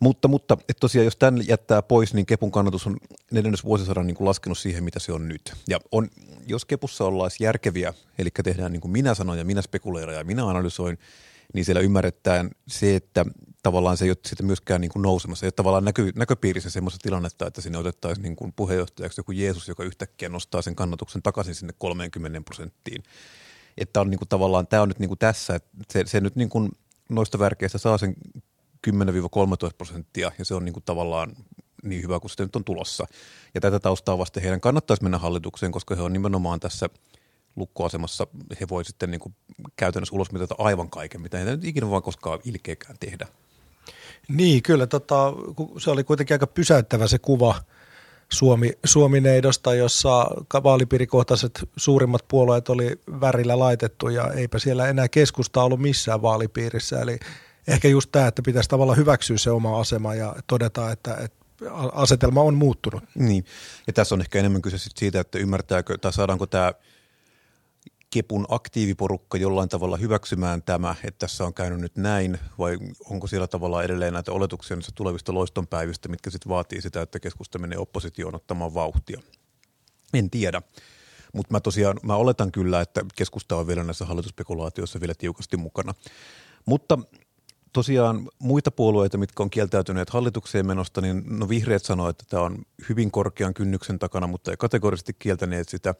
Mutta, 0.00 0.28
mutta 0.28 0.54
että 0.60 0.80
tosiaan 0.80 1.04
jos 1.04 1.16
tämän 1.16 1.48
jättää 1.48 1.82
pois, 1.82 2.14
niin 2.14 2.26
Kepun 2.26 2.52
kannatus 2.52 2.86
on 2.86 2.96
neljännes 3.30 3.64
vuosisadan 3.64 4.06
niin 4.06 4.14
kuin 4.14 4.28
laskenut 4.28 4.58
siihen, 4.58 4.84
mitä 4.84 4.98
se 4.98 5.12
on 5.12 5.28
nyt. 5.28 5.52
Ja 5.68 5.80
on, 5.92 6.08
jos 6.46 6.64
Kepussa 6.64 7.04
ollaan 7.04 7.30
järkeviä, 7.40 7.94
eli 8.18 8.28
tehdään 8.44 8.72
niin 8.72 8.80
kuin 8.80 8.92
minä 8.92 9.14
sanon 9.14 9.38
ja 9.38 9.44
minä 9.44 9.62
spekuleeran 9.62 10.16
ja 10.16 10.24
minä 10.24 10.48
analysoin, 10.48 10.98
niin 11.52 11.64
siellä 11.64 11.80
ymmärretään 11.80 12.50
se, 12.68 12.96
että 12.96 13.24
tavallaan 13.62 13.96
se 13.96 14.04
ei 14.04 14.10
ole 14.10 14.16
sitten 14.26 14.46
myöskään 14.46 14.80
niin 14.80 14.90
kuin 14.90 15.02
nousemassa. 15.02 15.46
Ei 15.46 15.48
ole 15.48 15.52
tavallaan 15.52 15.84
näkö, 15.84 16.12
näköpiirissä 16.14 16.70
semmoista 16.70 16.98
tilannetta, 17.02 17.46
että 17.46 17.60
sinne 17.60 17.78
otettaisiin 17.78 18.22
niin 18.22 18.36
kuin 18.36 18.52
puheenjohtajaksi 18.52 19.20
joku 19.20 19.32
Jeesus, 19.32 19.68
joka 19.68 19.84
yhtäkkiä 19.84 20.28
nostaa 20.28 20.62
sen 20.62 20.76
kannatuksen 20.76 21.22
takaisin 21.22 21.54
sinne 21.54 21.74
30 21.78 22.40
prosenttiin. 22.40 23.02
Että 23.78 24.00
on 24.00 24.10
niin 24.10 24.18
kuin 24.18 24.28
tavallaan, 24.28 24.66
tämä 24.66 24.82
on 24.82 24.88
nyt 24.88 24.98
niin 24.98 25.08
kuin 25.08 25.18
tässä, 25.18 25.54
että 25.54 25.70
se, 25.90 26.04
se 26.06 26.20
nyt 26.20 26.36
niin 26.36 26.48
kuin 26.48 26.70
noista 27.08 27.38
värkeistä 27.38 27.78
saa 27.78 27.98
sen 27.98 28.16
10-13 28.88 28.90
prosenttia 29.78 30.32
ja 30.38 30.44
se 30.44 30.54
on 30.54 30.64
niin 30.64 30.72
kuin 30.72 30.84
tavallaan 30.84 31.36
niin 31.82 32.02
hyvä 32.02 32.20
kuin 32.20 32.30
se 32.30 32.42
nyt 32.42 32.56
on 32.56 32.64
tulossa. 32.64 33.06
Ja 33.54 33.60
tätä 33.60 33.80
taustaa 33.80 34.18
vasten 34.18 34.42
heidän 34.42 34.60
kannattaisi 34.60 35.02
mennä 35.02 35.18
hallitukseen, 35.18 35.72
koska 35.72 35.94
he 35.94 36.02
on 36.02 36.12
nimenomaan 36.12 36.60
tässä– 36.60 36.88
lukkoasemassa 37.56 38.26
he 38.60 38.68
voi 38.70 38.84
sitten 38.84 39.10
niin 39.10 39.20
kuin 39.20 39.34
käytännössä 39.76 40.14
ulosmitata 40.14 40.54
aivan 40.58 40.90
kaiken, 40.90 41.20
mitä 41.20 41.38
he 41.38 41.44
nyt 41.44 41.64
ikinä 41.64 41.90
vaan 41.90 42.02
koskaan 42.02 42.38
ilkeäkään 42.44 42.96
tehdä. 43.00 43.26
Niin, 44.28 44.62
kyllä. 44.62 44.86
Tota, 44.86 45.32
se 45.78 45.90
oli 45.90 46.04
kuitenkin 46.04 46.34
aika 46.34 46.46
pysäyttävä 46.46 47.06
se 47.06 47.18
kuva 47.18 47.54
Suomi, 48.32 48.72
Suomi-neidosta, 48.84 49.74
jossa 49.74 50.26
vaalipiirikohtaiset 50.62 51.68
suurimmat 51.76 52.24
puolueet 52.28 52.68
oli 52.68 53.00
värillä 53.20 53.58
laitettu 53.58 54.08
ja 54.08 54.32
eipä 54.32 54.58
siellä 54.58 54.88
enää 54.88 55.08
keskusta 55.08 55.62
ollut 55.62 55.80
missään 55.80 56.22
vaalipiirissä. 56.22 57.00
Eli 57.00 57.18
ehkä 57.68 57.88
just 57.88 58.12
tämä, 58.12 58.26
että 58.26 58.42
pitäisi 58.42 58.68
tavallaan 58.68 58.98
hyväksyä 58.98 59.38
se 59.38 59.50
oma 59.50 59.80
asema 59.80 60.14
ja 60.14 60.36
todeta, 60.46 60.90
että, 60.90 61.16
että 61.16 61.42
asetelma 61.92 62.40
on 62.40 62.54
muuttunut. 62.54 63.04
Niin, 63.14 63.44
ja 63.86 63.92
tässä 63.92 64.14
on 64.14 64.20
ehkä 64.20 64.38
enemmän 64.38 64.62
kyse 64.62 64.76
siitä, 64.78 65.20
että 65.20 65.38
ymmärtääkö 65.38 65.98
tai 65.98 66.12
saadaanko 66.12 66.46
tämä– 66.46 66.72
Kepun 68.12 68.46
aktiiviporukka 68.48 69.38
jollain 69.38 69.68
tavalla 69.68 69.96
hyväksymään 69.96 70.62
tämä, 70.62 70.94
että 71.04 71.18
tässä 71.18 71.44
on 71.44 71.54
käynyt 71.54 71.80
nyt 71.80 71.96
näin, 71.96 72.38
vai 72.58 72.78
onko 73.10 73.26
siellä 73.26 73.46
tavallaan 73.46 73.84
edelleen 73.84 74.12
näitä 74.12 74.32
oletuksia 74.32 74.76
niistä 74.76 74.92
tulevista 74.94 75.34
loistonpäivistä, 75.34 76.08
mitkä 76.08 76.30
sitten 76.30 76.50
vaatii 76.50 76.82
sitä, 76.82 77.02
että 77.02 77.20
keskusta 77.20 77.58
menee 77.58 77.78
oppositioon 77.78 78.34
ottamaan 78.34 78.74
vauhtia? 78.74 79.20
En 80.14 80.30
tiedä. 80.30 80.62
Mutta 81.34 81.54
mä 81.54 81.60
tosiaan, 81.60 82.00
mä 82.02 82.16
oletan 82.16 82.52
kyllä, 82.52 82.80
että 82.80 83.04
keskusta 83.14 83.56
on 83.56 83.66
vielä 83.66 83.84
näissä 83.84 84.04
hallituspekulaatioissa 84.04 85.00
vielä 85.00 85.14
tiukasti 85.18 85.56
mukana. 85.56 85.94
Mutta 86.66 86.98
tosiaan 87.72 88.28
muita 88.38 88.70
puolueita, 88.70 89.18
mitkä 89.18 89.42
on 89.42 89.50
kieltäytyneet 89.50 90.10
hallitukseen 90.10 90.66
menosta, 90.66 91.00
niin 91.00 91.22
no 91.26 91.48
vihreät 91.48 91.84
sanoo, 91.84 92.08
että 92.08 92.24
tämä 92.28 92.42
on 92.42 92.58
hyvin 92.88 93.10
korkean 93.10 93.54
kynnyksen 93.54 93.98
takana, 93.98 94.26
mutta 94.26 94.50
ei 94.50 94.56
kategorisesti 94.56 95.12
kieltäneet 95.18 95.68
sitä. 95.68 95.94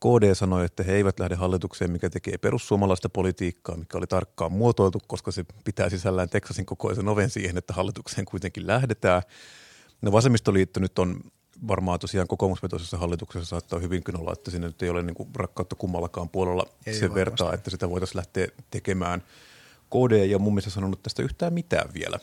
KD 0.00 0.34
sanoi, 0.34 0.64
että 0.64 0.82
he 0.82 0.92
eivät 0.92 1.20
lähde 1.20 1.34
hallitukseen, 1.34 1.90
mikä 1.90 2.10
tekee 2.10 2.38
perussuomalaista 2.38 3.08
politiikkaa, 3.08 3.76
mikä 3.76 3.98
oli 3.98 4.06
tarkkaan 4.06 4.52
muotoiltu, 4.52 5.00
koska 5.06 5.30
se 5.30 5.44
pitää 5.64 5.90
sisällään 5.90 6.28
Teksasin 6.28 6.66
kokoisen 6.66 7.08
oven 7.08 7.30
siihen, 7.30 7.58
että 7.58 7.72
hallitukseen 7.72 8.24
kuitenkin 8.24 8.66
lähdetään. 8.66 9.22
No 10.02 10.12
vasemmistoliitto 10.12 10.80
nyt 10.80 10.98
on 10.98 11.20
varmaan 11.68 11.98
tosiaan 11.98 12.28
kokoomusvetoisessa 12.28 12.98
hallituksessa 12.98 13.48
saattaa 13.48 13.78
hyvinkin 13.78 14.20
olla, 14.20 14.32
että 14.32 14.50
sinne 14.50 14.66
nyt 14.66 14.82
ei 14.82 14.90
ole 14.90 15.02
niin 15.02 15.14
kuin 15.14 15.28
rakkautta 15.36 15.76
kummallakaan 15.76 16.28
puolella 16.28 16.66
ei 16.86 16.94
sen 16.94 17.14
vertaa, 17.14 17.52
että 17.52 17.70
sitä 17.70 17.90
voitaisiin 17.90 18.16
lähteä 18.16 18.48
tekemään. 18.70 19.22
KD 19.90 20.12
ei 20.12 20.34
ole 20.34 20.42
mun 20.42 20.52
mielestä 20.52 20.70
sanonut 20.70 21.02
tästä 21.02 21.22
yhtään 21.22 21.52
mitään 21.52 21.94
vielä. 21.94 22.18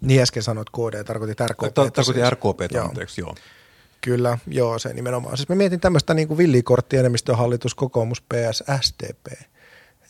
Niin 0.00 0.22
äsken 0.22 0.42
sanoit 0.42 0.70
KD, 0.70 1.04
tarkoitit 1.04 1.40
RKP. 1.40 1.74
Tarkoitin 1.74 2.32
RKP, 2.32 2.76
anteeksi, 2.84 3.20
joo. 3.20 3.34
Kyllä, 4.04 4.38
joo, 4.46 4.78
se 4.78 4.92
nimenomaan. 4.92 5.36
Siis 5.36 5.48
mä 5.48 5.54
mietin 5.54 5.80
tämmöistä 5.80 6.14
niin 6.14 6.38
villikortti 6.38 6.96
enemmistöhallitus 6.96 7.74
kokoomus 7.74 8.20
PS 8.20 8.62
SDP. 8.80 9.26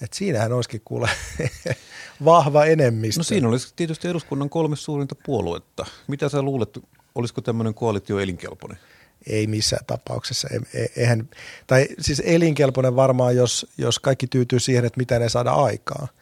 Et 0.02 0.12
siinähän 0.12 0.52
olisikin 0.52 0.82
kuule 0.84 1.10
vahva 2.24 2.64
enemmistö. 2.64 3.20
No 3.20 3.24
siinä 3.24 3.48
olisi 3.48 3.72
tietysti 3.76 4.08
eduskunnan 4.08 4.50
kolme 4.50 4.76
suurinta 4.76 5.14
puoluetta. 5.26 5.86
Mitä 6.08 6.28
sä 6.28 6.42
luulet, 6.42 6.78
olisiko 7.14 7.40
tämmöinen 7.40 7.74
koalitio 7.74 8.18
elinkelpoinen? 8.18 8.78
Ei 9.26 9.46
missään 9.46 9.84
tapauksessa. 9.86 10.48
E, 10.74 10.86
eihän, 10.96 11.28
tai 11.66 11.88
siis 12.00 12.22
elinkelpoinen 12.24 12.96
varmaan, 12.96 13.36
jos, 13.36 13.66
jos 13.78 13.98
kaikki 13.98 14.26
tyytyy 14.26 14.60
siihen, 14.60 14.84
että 14.84 14.98
mitä 14.98 15.18
ne 15.18 15.28
saada 15.28 15.50
aikaa– 15.50 16.08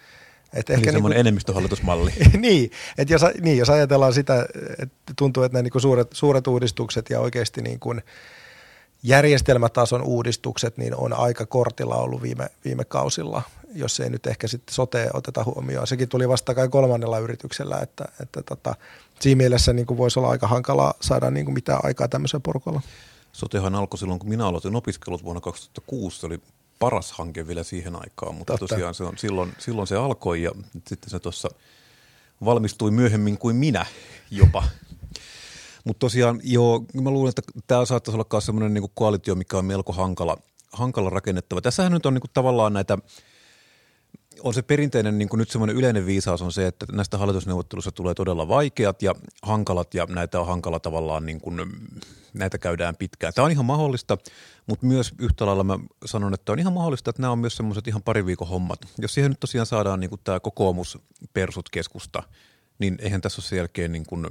et 0.55 0.71
ehkä 0.71 0.85
Eli 0.85 0.93
semmoinen 0.93 1.17
niin 1.17 1.21
enemmistöhallitusmalli. 1.21 2.13
niin, 2.39 2.71
että 2.99 3.15
jos, 3.15 3.23
niin, 3.41 3.59
jos 3.59 3.71
ajatellaan 3.71 4.13
sitä, 4.13 4.47
että 4.79 5.13
tuntuu, 5.19 5.43
että 5.43 5.59
nämä 5.59 5.63
niin 5.63 5.81
suuret, 5.81 6.09
suuret 6.13 6.47
uudistukset 6.47 7.11
ja 7.11 7.21
oikeasti 7.21 7.63
niin 7.63 7.81
kuin 7.81 8.03
järjestelmätason 9.03 10.03
uudistukset 10.03 10.77
niin 10.77 10.95
on 10.95 11.13
aika 11.13 11.47
kortilla 11.47 11.97
ollut 11.97 12.23
viime, 12.23 12.49
viime 12.65 12.85
kausilla, 12.85 13.43
jos 13.75 14.01
ei 14.01 14.11
nyt 14.11 14.27
ehkä 14.27 14.49
sitten 14.49 14.75
sote 14.75 15.11
oteta 15.15 15.45
huomioon. 15.45 15.87
Sekin 15.87 16.09
tuli 16.09 16.29
vasta 16.29 16.55
kai 16.55 16.69
kolmannella 16.69 17.19
yrityksellä, 17.19 17.79
että, 17.79 18.05
että 18.21 18.43
tota, 18.43 18.75
siinä 19.21 19.37
mielessä 19.37 19.73
niin 19.73 19.87
kuin 19.87 19.99
voisi 19.99 20.19
olla 20.19 20.31
aika 20.31 20.47
hankala 20.47 20.95
saada 21.01 21.31
niin 21.31 21.47
kuin 21.47 21.55
mitään 21.55 21.81
aikaa 21.83 22.09
tämmöisellä 22.09 22.41
porukalla. 22.41 22.81
Sotehan 23.33 23.75
alkoi 23.75 23.99
silloin, 23.99 24.19
kun 24.19 24.29
minä 24.29 24.47
aloitin 24.47 24.77
opiskelut 24.77 25.25
vuonna 25.25 25.41
2006. 25.41 26.21
Se 26.21 26.27
oli 26.27 26.41
paras 26.81 27.13
hanke 27.13 27.47
vielä 27.47 27.63
siihen 27.63 27.97
aikaan, 27.97 28.35
mutta 28.35 28.53
Totta. 28.53 28.75
tosiaan 28.75 28.95
se 28.95 29.05
on, 29.05 29.19
silloin, 29.19 29.53
silloin 29.59 29.87
se 29.87 29.97
alkoi 29.97 30.43
ja 30.43 30.51
sitten 30.89 31.11
se 31.11 31.19
tuossa 31.19 31.49
valmistui 32.45 32.91
myöhemmin 32.91 33.39
kuin 33.39 33.57
minä 33.57 33.87
jopa. 34.31 34.65
Mutta 35.85 36.01
tosiaan, 36.01 36.41
joo, 36.43 36.85
mä 37.03 37.11
luulen, 37.11 37.29
että 37.29 37.43
tämä 37.67 37.85
saattaisi 37.85 38.17
olla 38.17 38.27
myös 38.33 38.47
sellainen 38.47 38.75
niin 38.75 38.91
koalitio, 38.95 39.35
mikä 39.35 39.59
on 39.59 39.65
melko 39.65 39.93
hankala, 39.93 40.39
hankala 40.73 41.11
rakennettava. 41.11 41.61
Tässähän 41.61 41.93
nyt 41.93 42.07
on 42.07 42.15
niin 42.15 42.21
kuin 42.21 42.31
tavallaan 42.35 42.73
näitä– 42.73 42.99
on 44.43 44.55
se 44.55 44.63
perinteinen 44.63 45.19
niin 45.19 45.29
kuin 45.29 45.39
nyt 45.39 45.51
semmoinen 45.51 45.77
yleinen 45.77 46.07
viisaus 46.07 46.43
on 46.43 46.53
se, 46.53 46.67
että 46.67 46.87
näistä 46.93 47.19
hallitusneuvotteluista 47.19 47.93
tulee 47.93 48.15
todella 48.15 48.49
vaikeat 48.49 49.03
ja 49.03 49.15
hankalat 49.43 49.95
ja 49.95 50.07
näitä 50.07 50.41
on 50.41 50.47
hankala 50.47 50.81
tavallaan, 50.81 51.27
niin 51.27 51.41
kuin, 51.41 51.61
näitä 52.35 52.59
käydään 52.59 52.97
pitkään. 52.97 53.33
Tämä 53.35 53.45
on 53.45 53.51
ihan 53.51 53.65
mahdollista, 53.65 54.19
mutta 54.67 54.87
myös 54.87 55.15
yhtä 55.19 55.47
lailla 55.47 55.65
mä 55.65 55.79
sanon, 56.05 56.35
että 56.35 56.53
on 56.53 56.59
ihan 56.59 56.73
mahdollista, 56.73 57.11
että 57.11 57.23
nämä 57.23 57.33
on 57.33 57.39
myös 57.39 57.57
semmoiset 57.57 57.89
ihan 57.89 58.03
pari 58.03 58.27
viikon 58.27 58.49
hommat. 58.49 58.81
Jos 58.99 59.15
siihen 59.15 59.31
nyt 59.31 59.41
tosiaan 59.41 59.67
saadaan 59.67 60.01
niin 60.01 60.11
kuin 60.11 60.21
tämä 60.25 60.41
kokoomus 60.41 60.99
persut 61.33 61.71
keskusta, 61.71 62.23
niin 62.79 62.99
eihän 63.01 63.21
tässä 63.21 63.41
ole 63.41 63.47
sen 63.47 63.57
jälkeen 63.57 63.93
niin 63.93 64.07
kuin, 64.07 64.27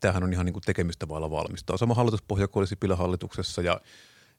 tämähän 0.00 0.22
on 0.22 0.32
ihan 0.32 0.46
niin 0.46 0.52
kuin 0.52 0.62
tekemistä 0.66 1.08
vailla 1.08 1.30
valmista. 1.30 1.72
On 1.72 1.78
sama 1.78 1.94
hallituspohja 1.94 2.48
kuin 2.48 2.60
oli 2.60 2.66
Sipilän 2.66 2.98
hallituksessa 2.98 3.62
ja– 3.62 3.80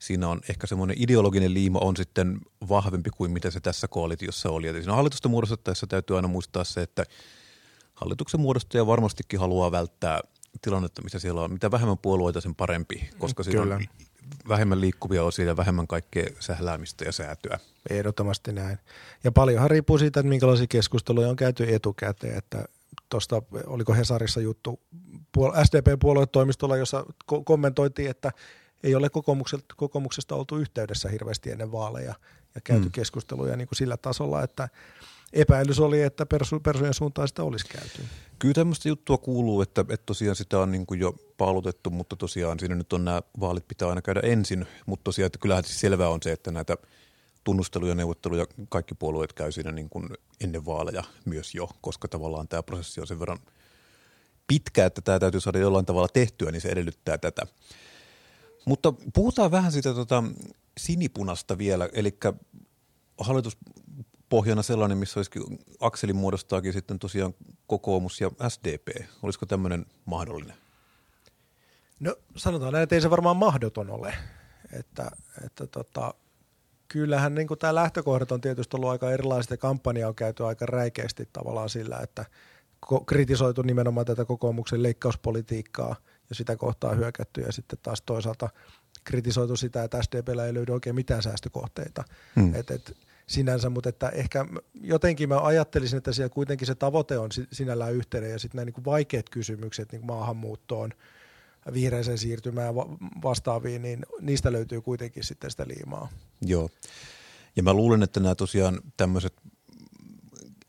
siinä 0.06 0.28
on 0.28 0.42
ehkä 0.50 0.68
semmoinen 0.68 0.96
ideologinen 1.00 1.54
liima 1.54 1.80
on 1.80 1.98
sitten 1.98 2.40
vahvempi 2.70 3.10
kuin 3.10 3.32
mitä 3.32 3.52
se 3.52 3.60
tässä 3.60 3.88
koalitiossa 3.88 4.50
oli. 4.50 4.68
Eli 4.68 4.78
siinä 4.78 4.96
hallitusta 4.96 5.30
muodostettaessa 5.30 5.88
täytyy 5.88 6.16
aina 6.16 6.28
muistaa 6.28 6.64
se, 6.64 6.82
että 6.82 7.04
hallituksen 7.94 8.40
muodostaja 8.40 8.88
varmastikin 8.88 9.40
haluaa 9.40 9.72
välttää 9.72 10.20
tilannetta, 10.62 11.02
missä 11.02 11.20
siellä 11.20 11.42
on. 11.42 11.54
Mitä 11.54 11.72
vähemmän 11.72 11.98
puolueita, 11.98 12.42
sen 12.42 12.56
parempi, 12.56 13.10
koska 13.18 13.44
siinä 13.44 13.62
Kyllä. 13.62 13.76
on 13.76 13.84
vähemmän 14.50 14.82
liikkuvia 14.82 15.24
osia 15.24 15.46
ja 15.46 15.58
vähemmän 15.58 15.88
kaikkea 15.88 16.30
sähläämistä 16.40 17.06
ja 17.06 17.12
säätyä. 17.12 17.60
Ehdottomasti 17.90 18.54
näin. 18.54 18.78
Ja 19.24 19.32
paljonhan 19.32 19.72
riippuu 19.72 19.98
siitä, 19.98 20.20
että 20.20 20.30
minkälaisia 20.30 20.68
keskusteluja 20.70 21.30
on 21.30 21.36
käyty 21.36 21.76
etukäteen, 21.76 22.38
että 22.38 22.66
tuosta, 23.10 23.42
oliko 23.66 23.94
Hesarissa 23.94 24.42
juttu 24.42 24.80
SDP-puoluetoimistolla, 25.64 26.78
jossa 26.78 27.06
kommentoitiin, 27.46 28.10
että 28.10 28.32
ei 28.86 28.96
ole 28.96 29.10
kokoomuksesta 29.76 30.36
oltu 30.36 30.58
yhteydessä 30.58 31.10
hirveästi 31.10 31.52
ennen 31.52 31.72
vaaleja 31.72 32.14
ja 32.56 32.62
käyty 32.62 32.86
mm. 32.86 32.92
keskusteluja 32.92 33.56
niin 33.56 33.68
kuin 33.68 33.78
sillä 33.78 33.98
tasolla, 33.98 34.44
että 34.44 34.70
epäilys 35.34 35.80
oli, 35.80 36.02
että 36.02 36.26
persu, 36.26 36.60
persujen 36.60 36.94
suuntaan 36.94 37.28
sitä 37.28 37.44
olisi 37.44 37.66
käyty. 37.68 38.02
Kyllä 38.40 38.54
tämmöistä 38.54 38.90
juttua 38.90 39.18
kuuluu, 39.18 39.62
että, 39.62 39.82
että 39.82 40.06
tosiaan 40.06 40.36
sitä 40.36 40.60
on 40.60 40.72
niin 40.72 40.86
kuin 40.86 41.00
jo 41.00 41.16
paalutettu, 41.38 41.90
mutta 41.90 42.16
tosiaan 42.16 42.60
siinä 42.60 42.76
nyt 42.76 42.94
on 42.94 43.06
nämä 43.06 43.22
vaalit 43.40 43.68
pitää 43.68 43.90
aina 43.90 44.02
käydä 44.02 44.20
ensin, 44.24 44.68
mutta 44.86 45.04
tosiaan 45.04 45.26
että 45.26 45.40
kyllähän 45.40 45.64
siis 45.64 45.80
selvää 45.80 46.10
on 46.10 46.20
se, 46.24 46.32
että 46.32 46.52
näitä 46.52 46.78
tunnustelu 47.44 47.88
ja 47.88 47.96
neuvottelu 47.96 48.36
ja 48.36 48.46
kaikki 48.70 48.96
puolueet 48.96 49.34
käy 49.34 49.52
siinä 49.52 49.72
niin 49.72 49.90
kuin 49.90 50.10
ennen 50.42 50.66
vaaleja 50.66 51.04
myös 51.26 51.56
jo, 51.56 51.70
koska 51.82 52.08
tavallaan 52.08 52.48
tämä 52.48 52.64
prosessi 52.64 53.02
on 53.02 53.08
sen 53.08 53.20
verran 53.20 53.40
pitkä, 54.48 54.86
että 54.86 55.02
tämä 55.02 55.20
täytyy 55.20 55.42
saada 55.42 55.60
jollain 55.60 55.86
tavalla 55.86 56.08
tehtyä, 56.08 56.52
niin 56.52 56.62
se 56.62 56.70
edellyttää 56.70 57.18
tätä. 57.18 57.48
Mutta 58.66 58.94
puhutaan 59.14 59.52
vähän 59.52 59.72
siitä 59.72 59.94
tota, 59.94 60.24
sinipunasta 60.78 61.58
vielä, 61.58 61.90
eli 61.94 62.18
hallituspohjana 63.20 64.62
sellainen, 64.64 64.98
missä 64.98 65.20
olisikin 65.20 65.44
akselin 65.80 66.16
muodostaakin 66.16 66.74
sitten 66.74 67.00
tosiaan 67.00 67.34
kokoomus 67.68 68.22
ja 68.22 68.32
SDP. 68.50 68.88
Olisiko 69.24 69.46
tämmöinen 69.46 69.86
mahdollinen? 70.06 70.56
No 72.00 72.16
sanotaan 72.36 72.74
näin, 72.74 72.84
että 72.84 72.96
ei 72.96 73.02
se 73.02 73.10
varmaan 73.10 73.38
mahdoton 73.38 73.90
ole. 73.90 74.16
Että, 74.74 75.12
että 75.46 75.68
tota, 75.68 76.14
kyllähän 76.88 77.36
niin 77.36 77.48
tämä 77.60 77.76
lähtökohdat 77.76 78.32
on 78.32 78.42
tietysti 78.42 78.78
ollut 78.78 78.90
aika 78.90 79.12
erilaiset 79.12 79.52
ja 79.52 79.58
kampanja 79.58 80.08
on 80.08 80.16
käyty 80.16 80.46
aika 80.46 80.66
räikeästi 80.66 81.30
tavallaan 81.34 81.70
sillä, 81.70 82.00
että 82.00 82.26
kritisoitu 83.06 83.62
nimenomaan 83.62 84.06
tätä 84.06 84.26
kokoomuksen 84.26 84.84
leikkauspolitiikkaa 84.84 85.96
ja 86.30 86.36
sitä 86.36 86.56
kohtaa 86.56 86.94
hyökätty 86.94 87.42
ja 87.42 87.52
sitten 87.52 87.80
taas 87.84 88.02
toisaalta 88.02 88.50
kritisoitu 89.04 89.56
sitä, 89.56 89.84
että 89.84 90.04
SDPllä 90.04 90.46
ei 90.46 90.54
löydy 90.54 90.72
oikein 90.72 90.96
mitään 90.96 91.24
säästökohteita. 91.24 92.04
Hmm. 92.36 92.56
Et, 92.56 92.72
et, 92.72 92.98
sinänsä, 93.28 93.70
mutta 93.70 93.90
että 93.90 94.10
ehkä 94.10 94.46
jotenkin 94.82 95.30
mä 95.30 95.40
ajattelisin, 95.40 95.98
että 95.98 96.14
siellä 96.14 96.30
kuitenkin 96.30 96.68
se 96.68 96.76
tavoite 96.76 97.18
on 97.18 97.30
sinällään 97.52 97.94
yhteinen 97.94 98.32
ja 98.32 98.40
sitten 98.40 98.58
nämä 98.58 98.66
niin 98.66 98.86
vaikeat 98.86 99.30
kysymykset 99.30 99.92
niin 99.92 100.06
maahanmuuttoon, 100.06 100.92
vihreäseen 101.74 102.18
siirtymään 102.18 102.76
vastaaviin, 103.24 103.82
niin 103.82 104.06
niistä 104.22 104.52
löytyy 104.52 104.82
kuitenkin 104.82 105.24
sitten 105.24 105.52
sitä 105.52 105.68
liimaa. 105.68 106.10
Joo. 106.42 106.70
Ja 107.56 107.64
mä 107.64 107.74
luulen, 107.74 108.04
että 108.04 108.20
nämä 108.20 108.36
tosiaan 108.36 108.80
tämmöiset, 108.98 109.34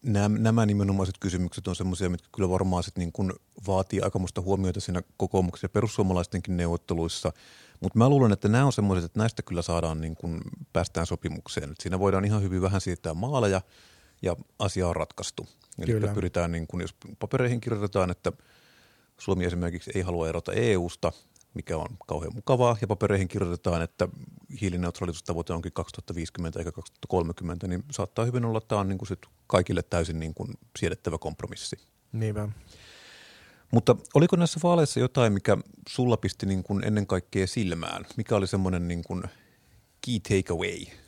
nämä, 0.06 0.38
nämä 0.38 0.66
nimenomaiset 0.66 1.14
kysymykset 1.20 1.68
on 1.68 1.76
semmoisia, 1.76 2.10
mitkä 2.10 2.28
kyllä 2.34 2.50
varmaan 2.50 2.82
sitten 2.82 3.00
niin 3.00 3.12
kuin 3.12 3.32
vaatii 3.66 4.00
aikamoista 4.00 4.40
huomiota 4.40 4.80
siinä 4.80 5.02
kokoomuksen 5.16 5.68
ja 5.68 5.72
perussuomalaistenkin 5.72 6.56
neuvotteluissa. 6.56 7.32
Mutta 7.80 7.98
mä 7.98 8.08
luulen, 8.08 8.32
että 8.32 8.48
nämä 8.48 8.64
on 8.64 8.72
semmoiset, 8.72 9.04
että 9.04 9.18
näistä 9.18 9.42
kyllä 9.42 9.62
saadaan 9.62 10.00
niin 10.00 10.16
kuin, 10.16 10.40
päästään 10.72 11.06
sopimukseen. 11.06 11.70
Et 11.70 11.80
siinä 11.80 11.98
voidaan 11.98 12.25
ihan 12.25 12.42
hyvin 12.42 12.62
vähän 12.62 12.80
siirtää 12.80 13.14
maaleja 13.14 13.60
ja 14.22 14.36
asia 14.58 14.88
on 14.88 14.96
ratkaistu. 14.96 15.48
Eli 15.78 15.92
kyllä. 15.92 16.14
pyritään, 16.14 16.52
niin 16.52 16.66
kuin, 16.66 16.80
jos 16.80 16.94
papereihin 17.18 17.60
kirjoitetaan, 17.60 18.10
että– 18.10 18.32
Suomi 19.18 19.44
esimerkiksi 19.44 19.90
ei 19.94 20.02
halua 20.02 20.28
erota 20.28 20.52
EUsta, 20.52 21.12
mikä 21.56 21.76
on 21.76 21.96
kauhean 22.06 22.34
mukavaa, 22.34 22.76
ja 22.80 22.86
papereihin 22.86 23.28
kirjoitetaan, 23.28 23.82
että 23.82 24.08
hiilineutraalisuustavoite 24.60 25.52
onkin 25.52 25.72
2050 25.72 26.58
eikä 26.58 26.72
2030, 26.72 27.68
niin 27.68 27.84
saattaa 27.90 28.25
hyvin 28.25 28.44
olla, 28.44 28.58
että 28.58 28.68
tämä 28.68 28.80
on 28.80 28.88
niin 28.88 28.98
kuin 28.98 29.08
sit 29.08 29.26
kaikille 29.46 29.82
täysin 29.82 30.20
niin 30.20 30.34
kuin 30.34 30.48
siedettävä 30.78 31.18
kompromissi. 31.18 31.76
Niinpä. 32.12 32.48
Mutta 33.72 33.96
oliko 34.14 34.36
näissä 34.36 34.60
vaaleissa 34.62 35.00
jotain, 35.00 35.32
mikä 35.32 35.56
sulla 35.88 36.16
pisti 36.16 36.46
niin 36.46 36.62
kuin 36.62 36.84
ennen 36.84 37.06
kaikkea 37.06 37.46
silmään? 37.46 38.06
Mikä 38.16 38.36
oli 38.36 38.46
semmoinen 38.46 38.88
niin 38.88 39.02
kuin 39.04 39.22
key 40.06 40.20
takeaway– 40.20 40.86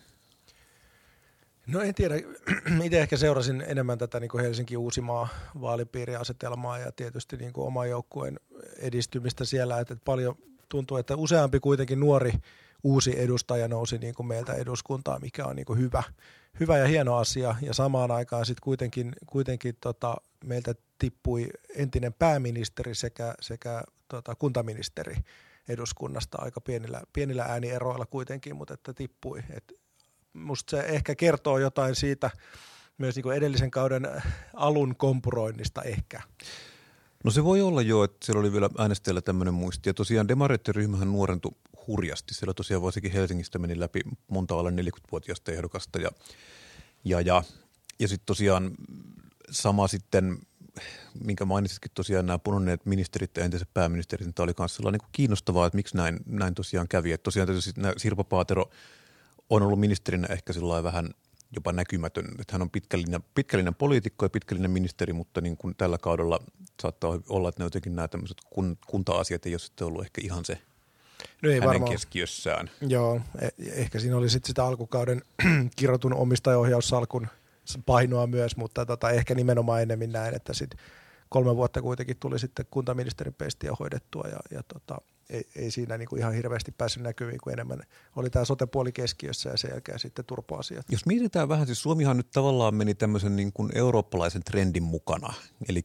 No 1.68 1.80
en 1.80 1.94
tiedä. 1.94 2.14
Itse 2.84 3.00
ehkä 3.00 3.16
seurasin 3.16 3.64
enemmän 3.66 3.98
tätä 3.98 4.20
niin 4.20 4.28
kuin 4.28 4.44
Helsinki 4.44 4.76
Uusimaa 4.76 5.28
vaalipiiriasetelmaa 5.60 6.78
ja 6.78 6.92
tietysti 6.92 7.36
niin 7.36 7.52
kuin 7.52 7.66
oman 7.66 7.90
joukkueen 7.90 8.40
edistymistä 8.78 9.44
siellä. 9.44 9.80
Että 9.80 9.96
paljon 10.04 10.34
tuntuu, 10.68 10.96
että 10.96 11.16
useampi 11.16 11.60
kuitenkin 11.60 12.00
nuori 12.00 12.32
uusi 12.82 13.20
edustaja 13.20 13.68
nousi 13.68 13.98
niin 13.98 14.14
kuin 14.14 14.26
meiltä 14.26 14.52
eduskuntaa, 14.52 15.18
mikä 15.18 15.44
on 15.44 15.56
niin 15.56 15.66
kuin 15.66 15.78
hyvä, 15.78 16.02
hyvä 16.60 16.78
ja 16.78 16.86
hieno 16.86 17.16
asia. 17.16 17.54
Ja 17.62 17.74
samaan 17.74 18.10
aikaan 18.10 18.46
sitten 18.46 18.64
kuitenkin, 18.64 19.12
kuitenkin 19.26 19.76
tota, 19.80 20.16
meiltä 20.44 20.74
tippui 20.98 21.48
entinen 21.76 22.12
pääministeri 22.12 22.94
sekä, 22.94 23.34
sekä 23.40 23.82
tota, 24.08 24.34
kuntaministeri 24.34 25.16
eduskunnasta 25.68 26.38
aika 26.40 26.60
pienillä, 26.60 27.02
pienillä 27.12 27.42
äänieroilla 27.42 28.06
kuitenkin, 28.06 28.56
mutta 28.56 28.74
että 28.74 28.92
tippui. 28.92 29.42
Et 29.50 29.72
musta 30.32 30.70
se 30.70 30.82
ehkä 30.82 31.14
kertoo 31.14 31.58
jotain 31.58 31.94
siitä 31.94 32.30
myös 32.98 33.14
niin 33.16 33.22
kuin 33.22 33.36
edellisen 33.36 33.70
kauden 33.70 34.08
alun 34.54 34.96
kompuroinnista 34.96 35.82
ehkä. 35.82 36.22
No 37.24 37.30
se 37.30 37.44
voi 37.44 37.62
olla 37.62 37.82
jo, 37.82 38.04
että 38.04 38.26
siellä 38.26 38.40
oli 38.40 38.52
vielä 38.52 38.70
äänestäjällä 38.78 39.20
tämmöinen 39.20 39.54
muisti. 39.54 39.88
Ja 39.88 39.94
tosiaan 39.94 40.28
demareiden 40.28 40.74
ryhmähän 40.74 41.12
nuorentui 41.12 41.52
hurjasti. 41.86 42.34
Siellä 42.34 42.54
tosiaan 42.54 42.82
varsinkin 42.82 43.12
Helsingistä 43.12 43.58
meni 43.58 43.80
läpi 43.80 44.00
monta 44.28 44.58
alle 44.58 44.70
40-vuotiaista 44.70 45.52
ehdokasta. 45.52 45.98
Ja, 45.98 46.10
ja, 47.04 47.20
ja, 47.20 47.42
ja 47.98 48.08
sitten 48.08 48.26
tosiaan 48.26 48.70
sama 49.50 49.88
sitten, 49.88 50.38
minkä 51.24 51.44
mainitsitkin 51.44 51.90
tosiaan 51.94 52.26
nämä 52.26 52.38
punoneet 52.38 52.86
ministerit 52.86 53.36
ja 53.36 53.44
entiset 53.44 53.68
pääministerit, 53.74 54.26
niin 54.26 54.34
tämä 54.34 54.44
oli 54.44 54.54
myös 54.58 54.76
sellainen 54.76 55.00
niin 55.00 55.10
kiinnostavaa, 55.12 55.66
että 55.66 55.76
miksi 55.76 55.96
näin, 55.96 56.18
näin 56.26 56.54
tosiaan 56.54 56.88
kävi. 56.88 57.12
Että 57.12 57.24
tosiaan 57.24 57.48
Sirpa 57.96 58.24
Paatero– 58.24 58.70
on 59.50 59.62
ollut 59.62 59.80
ministerinä 59.80 60.26
ehkä 60.30 60.52
sillä 60.52 60.82
vähän 60.82 61.10
jopa 61.52 61.72
näkymätön. 61.72 62.26
Että 62.38 62.52
hän 62.52 62.62
on 62.62 62.70
pitkällinen, 62.70 63.20
pitkällinen 63.34 63.74
poliitikko 63.74 64.24
ja 64.24 64.30
pitkällinen 64.30 64.70
ministeri, 64.70 65.12
mutta 65.12 65.40
niin 65.40 65.56
kuin 65.56 65.74
tällä 65.76 65.98
kaudella 65.98 66.40
saattaa 66.82 67.18
olla, 67.28 67.48
että 67.48 67.62
ne 67.62 67.66
jotenkin 67.66 67.96
nämä 67.96 68.08
tämmöiset 68.08 68.38
kun, 68.50 68.78
kunta-asiat 68.86 69.46
ei 69.46 69.52
ole 69.52 69.58
sitten 69.58 69.86
ollut 69.86 70.02
ehkä 70.04 70.20
ihan 70.24 70.44
se 70.44 70.58
no 71.42 71.48
ei 71.48 71.54
hänen 71.54 71.68
varmaan. 71.68 71.92
keskiössään. 71.92 72.70
Joo, 72.80 73.20
e- 73.40 73.48
ehkä 73.72 73.98
siinä 73.98 74.16
oli 74.16 74.30
sitten 74.30 74.46
sitä 74.48 74.64
alkukauden 74.64 75.22
kirjoitun 75.76 76.14
omistajohjaussalkun 76.14 77.26
painoa 77.86 78.26
myös, 78.26 78.56
mutta 78.56 78.86
tota, 78.86 79.10
ehkä 79.10 79.34
nimenomaan 79.34 79.82
enemmän 79.82 80.12
näin, 80.12 80.34
että 80.34 80.52
sitten 80.52 80.80
kolme 81.28 81.56
vuotta 81.56 81.82
kuitenkin 81.82 82.16
tuli 82.20 82.38
sitten 82.38 82.66
kuntaministerin 82.70 83.34
pestiä 83.34 83.72
hoidettua 83.80 84.28
ja, 84.28 84.38
ja 84.50 84.62
tota, 84.62 84.98
ei, 85.30 85.48
ei 85.56 85.70
siinä 85.70 85.98
niin 85.98 86.08
kuin 86.08 86.20
ihan 86.20 86.34
hirveästi 86.34 86.72
päässyt 86.72 87.02
näkyviin, 87.02 87.38
kun 87.44 87.52
enemmän 87.52 87.82
oli 88.16 88.30
tämä 88.30 88.44
sote-puoli 88.44 88.92
keskiössä 88.92 89.50
ja 89.50 89.56
sen 89.56 89.70
jälkeen 89.70 89.98
sitten 89.98 90.24
turpoasiat. 90.24 90.86
Jos 90.90 91.06
mietitään 91.06 91.48
vähän, 91.48 91.66
siis 91.66 91.82
Suomihan 91.82 92.16
nyt 92.16 92.30
tavallaan 92.30 92.74
meni 92.74 92.94
tämmöisen 92.94 93.36
niin 93.36 93.52
kuin 93.52 93.70
eurooppalaisen 93.74 94.42
trendin 94.44 94.82
mukana, 94.82 95.34
eli 95.68 95.84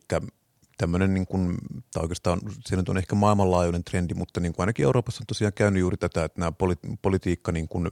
tämmöinen, 0.77 1.13
niin 1.13 1.27
kuin, 1.27 1.57
tai 1.93 2.03
oikeastaan 2.03 2.41
se 2.65 2.75
nyt 2.75 2.89
on 2.89 2.97
ehkä 2.97 3.15
maailmanlaajuinen 3.15 3.83
trendi, 3.83 4.13
mutta 4.13 4.39
niin 4.39 4.53
kuin 4.53 4.63
ainakin 4.63 4.83
Euroopassa 4.83 5.21
on 5.21 5.27
tosiaan 5.27 5.53
käynyt 5.53 5.79
juuri 5.79 5.97
tätä, 5.97 6.23
että 6.23 6.39
nämä 6.39 6.51
poli- 6.51 6.97
politiikka 7.01 7.51
niin 7.51 7.67
kuin 7.67 7.91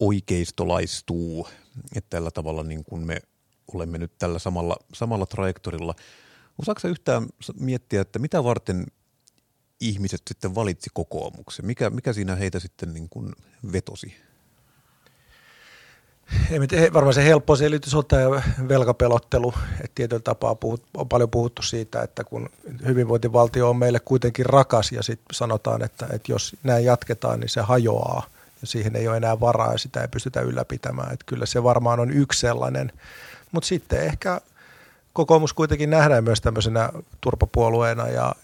oikeistolaistuu, 0.00 1.48
että 1.96 2.10
tällä 2.10 2.30
tavalla 2.30 2.62
niin 2.62 2.84
kuin 2.84 3.06
me 3.06 3.20
olemme 3.74 3.98
nyt 3.98 4.12
tällä 4.18 4.38
samalla, 4.38 4.76
samalla 4.94 5.26
trajektorilla. 5.26 5.94
Osaatko 6.58 6.88
yhtään 6.88 7.26
miettiä, 7.60 8.00
että 8.00 8.18
mitä 8.18 8.44
varten 8.44 8.86
ihmiset 9.80 10.22
sitten 10.28 10.54
valitsi 10.54 10.90
kokoomuksen? 10.94 11.66
Mikä, 11.66 11.90
mikä 11.90 12.12
siinä 12.12 12.36
heitä 12.36 12.60
sitten 12.60 12.94
niin 12.94 13.08
kuin 13.08 13.32
vetosi? 13.72 14.16
Ei, 16.50 16.92
varmaan 16.92 17.14
se 17.14 17.24
helppo 17.24 17.56
selitys 17.56 17.94
on 17.94 18.06
tämä 18.06 18.42
velkapelottelu, 18.68 19.54
että 19.72 19.92
tietyllä 19.94 20.22
tapaa 20.22 20.54
puhut, 20.54 20.82
on 20.96 21.08
paljon 21.08 21.30
puhuttu 21.30 21.62
siitä, 21.62 22.02
että 22.02 22.24
kun 22.24 22.50
hyvinvointivaltio 22.86 23.70
on 23.70 23.76
meille 23.76 24.00
kuitenkin 24.00 24.46
rakas 24.46 24.92
ja 24.92 25.02
sitten 25.02 25.34
sanotaan, 25.34 25.82
että, 25.82 26.06
että 26.12 26.32
jos 26.32 26.56
näin 26.62 26.84
jatketaan, 26.84 27.40
niin 27.40 27.48
se 27.48 27.60
hajoaa 27.60 28.26
ja 28.60 28.66
siihen 28.66 28.96
ei 28.96 29.08
ole 29.08 29.16
enää 29.16 29.40
varaa 29.40 29.72
ja 29.72 29.78
sitä 29.78 30.00
ei 30.00 30.08
pystytä 30.08 30.40
ylläpitämään. 30.40 31.12
Että 31.12 31.26
kyllä 31.26 31.46
se 31.46 31.62
varmaan 31.62 32.00
on 32.00 32.10
yksi 32.10 32.40
sellainen, 32.40 32.92
mutta 33.52 33.66
sitten 33.66 34.02
ehkä 34.02 34.40
kokoomus 35.12 35.52
kuitenkin 35.52 35.90
nähdään 35.90 36.24
myös 36.24 36.40
tämmöisenä 36.40 36.90
turpapuolueena 37.20 38.08
ja, 38.08 38.34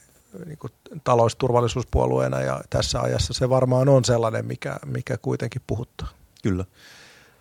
niin 0.46 0.58
kuin 0.58 0.72
talousturvallisuuspuolueena 1.04 2.40
ja 2.40 2.60
tässä 2.70 3.00
ajassa 3.00 3.32
se 3.32 3.48
varmaan 3.48 3.88
on 3.88 4.04
sellainen, 4.04 4.46
mikä, 4.46 4.76
mikä 4.86 5.16
kuitenkin 5.16 5.62
puhuttaa. 5.66 6.08
Kyllä. 6.42 6.64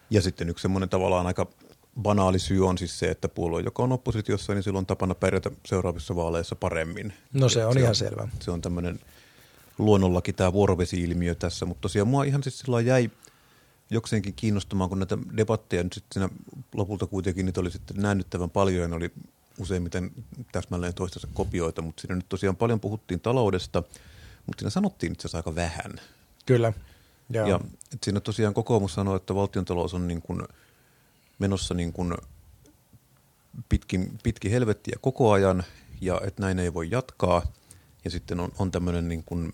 Ja 0.10 0.22
sitten 0.22 0.50
yksi 0.50 0.62
semmoinen 0.62 0.90
tavallaan 0.90 1.28
aika 1.28 1.48
banaali 2.02 2.40
syy 2.40 2.68
on 2.68 2.78
siis 2.78 3.00
se, 3.00 3.12
että 3.12 3.28
puolue, 3.28 3.62
joka 3.62 3.84
on 3.84 3.92
oppositiossa, 3.92 4.54
niin 4.54 4.64
silloin 4.64 4.82
on 4.82 4.86
tapana 4.86 5.16
pärjätä 5.16 5.52
seuraavissa 5.66 6.16
vaaleissa 6.16 6.56
paremmin. 6.56 7.14
No 7.34 7.50
se 7.50 7.66
on 7.66 7.74
se 7.74 7.80
ihan 7.80 7.90
on, 7.90 7.96
selvä. 7.96 8.28
Se 8.40 8.52
on 8.52 8.62
tämmöinen 8.62 9.00
luonnollakin 9.78 10.36
tämä 10.36 10.54
vuorovesi-ilmiö 10.54 11.36
tässä, 11.36 11.66
mutta 11.66 11.82
tosiaan 11.82 12.08
mua 12.08 12.24
ihan 12.24 12.44
siis 12.44 12.60
silloin 12.60 12.86
jäi 12.86 13.10
jokseenkin 13.90 14.34
kiinnostamaan, 14.34 14.90
kun 14.90 15.00
näitä 15.00 15.18
debatteja 15.38 15.84
nyt 15.84 15.94
sitten 15.94 16.30
lopulta 16.74 17.08
kuitenkin 17.08 17.46
niitä 17.46 17.62
oli 17.62 17.72
sitten 17.72 17.98
näännyttävän 17.98 18.50
paljon 18.50 18.82
ja 18.82 18.88
ne 18.88 18.96
oli 18.96 19.12
useimmiten 19.60 20.12
täsmälleen 20.52 20.94
toistensa 20.94 21.28
kopioita, 21.34 21.82
mutta 21.82 22.02
siinä 22.02 22.16
nyt 22.16 22.30
tosiaan 22.30 22.56
paljon 22.56 22.80
puhuttiin 22.80 23.20
taloudesta, 23.20 23.84
mutta 24.46 24.60
siinä 24.62 24.70
sanottiin 24.70 25.12
itse 25.12 25.22
asiassa 25.22 25.38
aika 25.38 25.56
vähän. 25.56 25.92
Kyllä. 26.46 26.74
Joo. 27.30 27.48
Ja 27.48 27.56
että 27.84 28.06
siinä 28.06 28.20
tosiaan 28.20 28.54
kokoomus 28.54 28.94
sanoi, 28.94 29.16
että 29.18 29.36
valtiontalous 29.36 29.94
on 29.94 30.08
niin 30.08 30.22
kuin 30.22 30.42
menossa 31.40 31.74
niin 31.74 31.94
kuin 31.94 32.14
pitkin, 33.70 34.18
pitkin 34.24 34.52
helvettiä 34.52 34.96
koko 35.02 35.32
ajan 35.32 35.64
ja 36.02 36.22
että 36.28 36.42
näin 36.42 36.60
ei 36.60 36.74
voi 36.74 36.88
jatkaa. 36.92 37.42
Ja 38.06 38.12
sitten 38.12 38.40
on, 38.40 38.52
on 38.60 38.72
tämmöinen 38.72 39.08
niin 39.08 39.24
kuin 39.24 39.52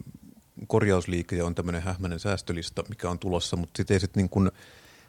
korjausliike 0.68 1.36
ja 1.36 1.46
on 1.46 1.56
tämmöinen 1.56 1.82
hähmäinen 1.82 2.20
säästölista, 2.20 2.84
mikä 2.90 3.10
on 3.10 3.20
tulossa, 3.20 3.56
mutta 3.58 3.78
sitten 3.78 3.94
ei 3.96 4.00
sitten 4.00 4.22
niin 4.22 4.30
kuin 4.30 4.52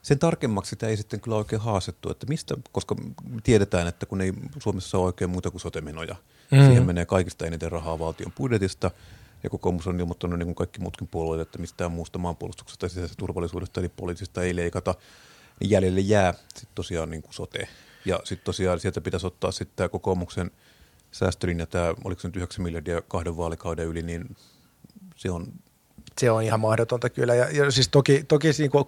sen 0.03 0.19
tarkemmaksi 0.19 0.71
sitä 0.71 0.87
ei 0.87 0.97
sitten 0.97 1.21
kyllä 1.21 1.37
oikein 1.37 1.63
haastettu, 1.63 2.11
että 2.11 2.27
mistä, 2.27 2.55
koska 2.73 2.97
tiedetään, 3.43 3.87
että 3.87 4.07
kun 4.07 4.21
ei 4.21 4.33
Suomessa 4.59 4.99
ole 4.99 5.07
oikein 5.07 5.31
muuta 5.31 5.51
kuin 5.51 5.61
sotemenoja, 5.61 6.17
mm. 6.51 6.59
siihen 6.59 6.87
menee 6.87 7.07
kaikista 7.07 7.47
eniten 7.47 7.73
rahaa 7.73 7.99
valtion 7.99 8.33
budjetista, 8.33 8.91
ja 9.43 9.51
kokoomus 9.51 9.87
on 9.87 10.01
ilmoittanut 10.01 10.39
niin 10.39 10.47
kuin 10.47 10.55
kaikki 10.55 10.81
muutkin 10.81 11.09
puolueet, 11.09 11.49
että 11.49 11.59
mistään 11.59 11.93
muusta 11.93 12.19
maanpuolustuksesta 12.19 12.89
sisäisestä 12.89 13.19
turvallisuudesta 13.19 13.81
eli 13.81 13.89
poliisista 13.89 14.43
ei 14.43 14.57
leikata, 14.57 14.95
niin 15.61 15.71
jäljelle 15.71 16.01
jää 16.01 16.33
sitten 16.33 16.75
tosiaan 16.75 17.11
niin 17.11 17.23
kuin 17.23 17.35
sote. 17.35 17.69
Ja 18.05 18.21
sitten 18.25 18.45
tosiaan 18.45 18.81
sieltä 18.81 19.01
pitäisi 19.01 19.27
ottaa 19.27 19.53
sitten 19.53 19.77
tämä 19.77 19.89
kokoomuksen 19.89 20.51
säästölinja, 21.13 21.67
tämä 21.67 21.95
oliko 22.05 22.21
se 22.21 22.29
nyt 22.29 22.37
9 22.37 22.63
miljardia 22.63 23.03
kahden 23.03 23.37
vaalikauden 23.37 23.87
yli, 23.87 24.03
niin 24.03 24.37
se 25.17 25.31
on... 25.31 25.47
Se 26.21 26.31
on 26.31 26.43
ihan 26.43 26.61
mahdotonta 26.61 27.11
kyllä. 27.11 27.35
Ja, 27.35 27.51
ja 27.51 27.71
siis 27.71 27.89
toki, 27.89 28.25
toki 28.29 28.49
niin 28.59 28.71
kuin, 28.71 28.85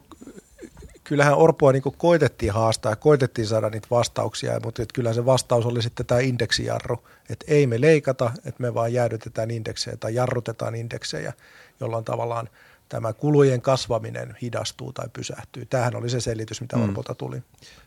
kyllähän 1.13 1.39
Orpoa 1.39 1.73
niin 1.73 1.83
kuin 1.83 1.95
koitettiin 1.99 2.53
haastaa 2.53 2.93
ja 2.93 2.97
koitettiin 2.97 3.47
saada 3.47 3.71
niitä 3.71 3.87
vastauksia, 3.91 4.61
mutta 4.65 4.83
että 4.83 4.95
kyllä 4.95 5.13
se 5.13 5.27
vastaus 5.27 5.67
oli 5.67 5.83
sitten 5.83 6.07
tämä 6.07 6.21
indeksijarru, 6.21 7.09
että 7.31 7.45
ei 7.49 7.67
me 7.67 7.81
leikata, 7.81 8.31
että 8.37 8.63
me 8.63 8.75
vaan 8.75 8.93
jäädytetään 8.93 9.51
indeksejä 9.51 9.97
tai 9.97 10.15
jarrutetaan 10.15 10.75
indeksejä, 10.75 11.33
jolloin 11.81 12.05
tavallaan 12.05 12.49
tämä 12.89 13.13
kulujen 13.13 13.63
kasvaminen 13.63 14.37
hidastuu 14.43 14.93
tai 14.93 15.09
pysähtyy. 15.13 15.67
Tämähän 15.67 15.97
oli 15.97 16.11
se 16.11 16.21
selitys, 16.21 16.61
mitä 16.61 16.77
mm. 16.77 16.83
Orpolta 16.83 17.15
tuli. 17.15 17.43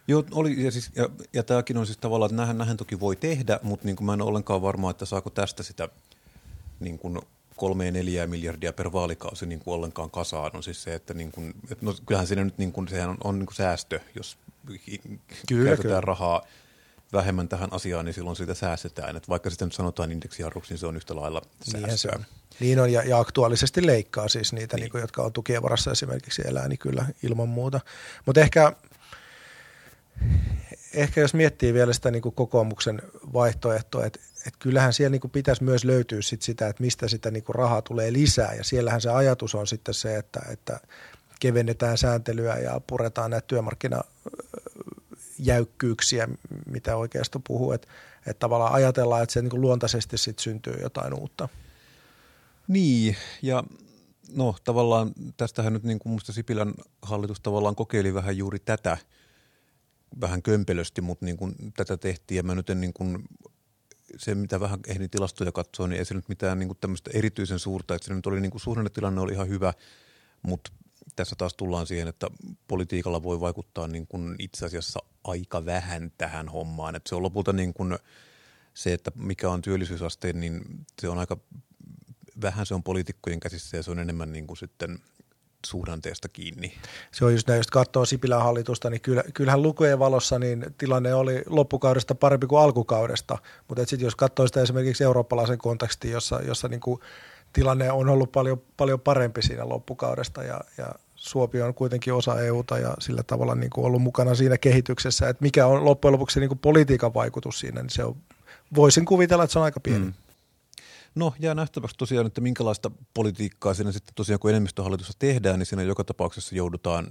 Joo, 0.07 0.23
oli, 0.31 0.63
ja, 0.63 0.71
siis, 0.71 0.91
ja, 0.95 1.09
ja 1.33 1.43
tämäkin 1.43 1.77
on 1.77 1.85
siis 1.85 1.97
tavallaan, 1.97 2.29
että 2.31 2.41
nähän, 2.41 2.57
nähän 2.57 2.77
toki 2.77 2.99
voi 2.99 3.15
tehdä, 3.15 3.59
mutta 3.63 3.85
niin 3.85 3.95
kuin 3.95 4.05
mä 4.05 4.13
en 4.13 4.21
ole 4.21 4.29
ollenkaan 4.29 4.61
varma, 4.61 4.91
että 4.91 5.05
saako 5.05 5.29
tästä 5.29 5.63
sitä 5.63 5.89
niin 6.79 6.99
kuin 6.99 7.19
kolme 7.55 7.91
neljää 7.91 8.27
miljardia 8.27 8.73
per 8.73 8.91
vaalikausi 8.91 9.45
niin 9.45 9.59
kuin 9.59 9.73
ollenkaan 9.75 10.11
kasaan, 10.11 10.51
on 10.55 10.63
siis 10.63 10.83
se, 10.83 10.93
että, 10.93 11.13
niin 11.13 11.31
kuin, 11.31 11.53
että 11.71 11.85
no, 11.85 11.95
kyllähän 12.05 12.27
siinä 12.27 12.43
nyt 12.43 12.57
niin 12.57 12.71
kuin, 12.71 12.87
sehän 12.87 13.09
on, 13.09 13.17
on 13.23 13.39
niin 13.39 13.45
kuin 13.45 13.55
säästö, 13.55 13.99
jos 14.15 14.37
kyllä, 15.47 15.65
käytetään 15.65 15.77
kyllä. 15.81 16.01
rahaa 16.01 16.41
vähemmän 17.13 17.47
tähän 17.47 17.73
asiaan, 17.73 18.05
niin 18.05 18.13
silloin 18.13 18.35
siitä 18.35 18.53
säästetään. 18.53 19.15
Että 19.15 19.29
vaikka 19.29 19.49
sitten 19.49 19.65
nyt 19.65 19.73
sanotaan 19.73 20.11
indeksijarruksi, 20.11 20.73
niin 20.73 20.79
se 20.79 20.87
on 20.87 20.95
yhtä 20.95 21.15
lailla 21.15 21.41
säästöä. 21.61 22.15
Niin, 22.15 22.25
niin 22.59 22.79
on, 22.79 22.91
ja, 22.91 23.03
ja 23.03 23.19
aktuaalisesti 23.19 23.85
leikkaa 23.85 24.27
siis 24.27 24.53
niitä, 24.53 24.75
niin. 24.75 24.81
Niin 24.81 24.91
kuin, 24.91 25.01
jotka 25.01 25.23
on 25.23 25.33
tukien 25.33 25.63
varassa 25.63 25.91
esimerkiksi 25.91 26.41
elää, 26.45 26.67
niin 26.67 26.79
kyllä 26.79 27.05
ilman 27.23 27.49
muuta. 27.49 27.79
Mutta 28.25 28.41
ehkä, 28.41 28.75
ehkä 30.95 31.21
jos 31.21 31.33
miettii 31.33 31.73
vielä 31.73 31.93
sitä 31.93 32.11
niin 32.11 32.21
kuin 32.21 32.35
kokoomuksen 32.35 33.01
vaihtoehtoa, 33.33 34.05
että 34.05 34.19
että 34.47 34.59
kyllähän 34.59 34.93
siellä 34.93 35.11
niin 35.11 35.21
kuin 35.21 35.31
pitäisi 35.31 35.63
myös 35.63 35.85
löytyä 35.85 36.21
sit 36.21 36.41
sitä, 36.41 36.67
että 36.67 36.83
mistä 36.83 37.07
sitä 37.07 37.31
niin 37.31 37.43
kuin 37.43 37.55
rahaa 37.55 37.81
tulee 37.81 38.13
lisää. 38.13 38.53
Ja 38.53 38.63
siellähän 38.63 39.01
se 39.01 39.09
ajatus 39.09 39.55
on 39.55 39.67
sitten 39.67 39.93
se, 39.93 40.17
että, 40.17 40.41
että 40.49 40.79
kevennetään 41.39 41.97
sääntelyä 41.97 42.57
ja 42.57 42.81
puretaan 42.87 43.31
näitä 43.31 43.47
työmarkkinajäykkyyksiä, 43.47 46.27
mitä 46.65 46.97
oikeastaan 46.97 47.43
puhuu. 47.47 47.71
Että, 47.71 47.87
että 48.25 48.39
tavallaan 48.39 48.73
ajatellaan, 48.73 49.23
että 49.23 49.33
se 49.33 49.41
niin 49.41 49.49
kuin 49.49 49.61
luontaisesti 49.61 50.17
sitten 50.17 50.43
syntyy 50.43 50.77
jotain 50.81 51.13
uutta. 51.13 51.49
Niin, 52.67 53.15
ja 53.41 53.63
no 54.35 54.55
tavallaan 54.63 55.11
tästähän 55.37 55.73
nyt 55.73 55.83
niin 55.83 55.99
kuin 55.99 56.13
musta 56.13 56.33
Sipilän 56.33 56.73
hallitus 57.01 57.39
tavallaan 57.39 57.75
kokeili 57.75 58.13
vähän 58.13 58.37
juuri 58.37 58.59
tätä, 58.59 58.97
vähän 60.21 60.41
kömpelösti, 60.41 61.01
mutta 61.01 61.25
niin 61.25 61.37
kuin 61.37 61.55
tätä 61.75 61.97
tehtiin 61.97 62.35
ja 62.35 62.43
mä 62.43 62.55
nyt 62.55 62.69
en 62.69 62.81
niin 62.81 62.93
kuin 62.93 63.23
se, 64.17 64.35
mitä 64.35 64.59
vähän 64.59 64.79
ehdin 64.87 65.09
tilastoja 65.09 65.51
katsoa, 65.51 65.87
niin 65.87 65.99
ei 65.99 66.05
se 66.05 66.13
nyt 66.13 66.29
mitään 66.29 66.59
niin 66.59 66.67
kuin 66.67 66.77
tämmöistä 66.81 67.11
erityisen 67.13 67.59
suurta, 67.59 67.95
että 67.95 68.07
se 68.07 68.13
nyt 68.13 68.27
oli 68.27 68.41
niin 68.41 68.51
kuin 68.51 68.61
suhdannetilanne 68.61 69.21
oli 69.21 69.33
ihan 69.33 69.49
hyvä, 69.49 69.73
mutta 70.41 70.71
tässä 71.15 71.35
taas 71.37 71.53
tullaan 71.53 71.87
siihen, 71.87 72.07
että 72.07 72.27
politiikalla 72.67 73.23
voi 73.23 73.39
vaikuttaa 73.39 73.87
niin 73.87 74.07
kuin 74.07 74.35
itse 74.39 74.65
asiassa 74.65 74.99
aika 75.23 75.65
vähän 75.65 76.11
tähän 76.17 76.49
hommaan. 76.49 76.95
Että 76.95 77.09
se 77.09 77.15
on 77.15 77.23
lopulta 77.23 77.53
niin 77.53 77.73
kuin 77.73 77.97
se, 78.73 78.93
että 78.93 79.11
mikä 79.15 79.49
on 79.49 79.61
työllisyysaste, 79.61 80.33
niin 80.33 80.61
se 81.01 81.09
on 81.09 81.17
aika 81.17 81.37
vähän 82.41 82.65
se 82.65 82.73
on 82.75 82.83
poliitikkojen 82.83 83.39
käsissä 83.39 83.77
ja 83.77 83.83
se 83.83 83.91
on 83.91 83.99
enemmän 83.99 84.31
niin 84.31 84.47
kuin 84.47 84.57
sitten 84.57 84.99
suhdanteesta 85.65 86.27
kiinni. 86.27 86.73
Se 87.11 87.25
on 87.25 87.31
just 87.31 87.47
näin, 87.47 87.57
jos 87.57 87.67
katsoo 87.67 88.05
Sipilän 88.05 88.41
hallitusta, 88.41 88.89
niin 88.89 89.01
kyllä, 89.01 89.23
kyllähän 89.33 89.61
lukujen 89.61 89.99
valossa 89.99 90.39
niin 90.39 90.65
tilanne 90.77 91.13
oli 91.13 91.43
loppukaudesta 91.45 92.15
parempi 92.15 92.47
kuin 92.47 92.61
alkukaudesta, 92.61 93.37
mutta 93.67 93.85
sitten 93.85 94.05
jos 94.05 94.15
katsoo 94.15 94.47
sitä 94.47 94.61
esimerkiksi 94.61 95.03
eurooppalaisen 95.03 95.57
kontekstin, 95.57 96.11
jossa, 96.11 96.41
jossa 96.41 96.67
niin 96.67 96.79
kuin 96.79 96.99
tilanne 97.53 97.91
on 97.91 98.09
ollut 98.09 98.31
paljon, 98.31 98.61
paljon 98.77 98.99
parempi 98.99 99.41
siinä 99.41 99.69
loppukaudesta 99.69 100.43
ja, 100.43 100.61
ja 100.77 100.95
Suomi 101.15 101.61
on 101.61 101.73
kuitenkin 101.73 102.13
osa 102.13 102.41
EUta 102.41 102.79
ja 102.79 102.93
sillä 102.99 103.23
tavalla 103.23 103.55
niin 103.55 103.69
kuin 103.69 103.85
ollut 103.85 104.01
mukana 104.01 104.35
siinä 104.35 104.57
kehityksessä, 104.57 105.29
että 105.29 105.43
mikä 105.43 105.67
on 105.67 105.85
loppujen 105.85 106.13
lopuksi 106.13 106.39
niin 106.39 106.47
kuin 106.47 106.59
politiikan 106.59 107.13
vaikutus 107.13 107.59
siinä, 107.59 107.81
niin 107.81 107.89
se 107.89 108.03
on, 108.03 108.15
voisin 108.75 109.05
kuvitella, 109.05 109.43
että 109.43 109.51
se 109.53 109.59
on 109.59 109.65
aika 109.65 109.79
pieni. 109.79 110.05
Mm. 110.05 110.13
No 111.15 111.33
jää 111.39 111.55
nähtäväksi 111.55 111.97
tosiaan, 111.97 112.27
että 112.27 112.41
minkälaista 112.41 112.91
politiikkaa 113.13 113.73
siinä 113.73 113.91
sitten 113.91 114.15
tosiaan 114.15 114.39
kun 114.39 114.49
enemmistöhallitussa 114.49 115.13
tehdään, 115.19 115.59
niin 115.59 115.67
siinä 115.67 115.83
joka 115.83 116.03
tapauksessa 116.03 116.55
joudutaan 116.55 117.07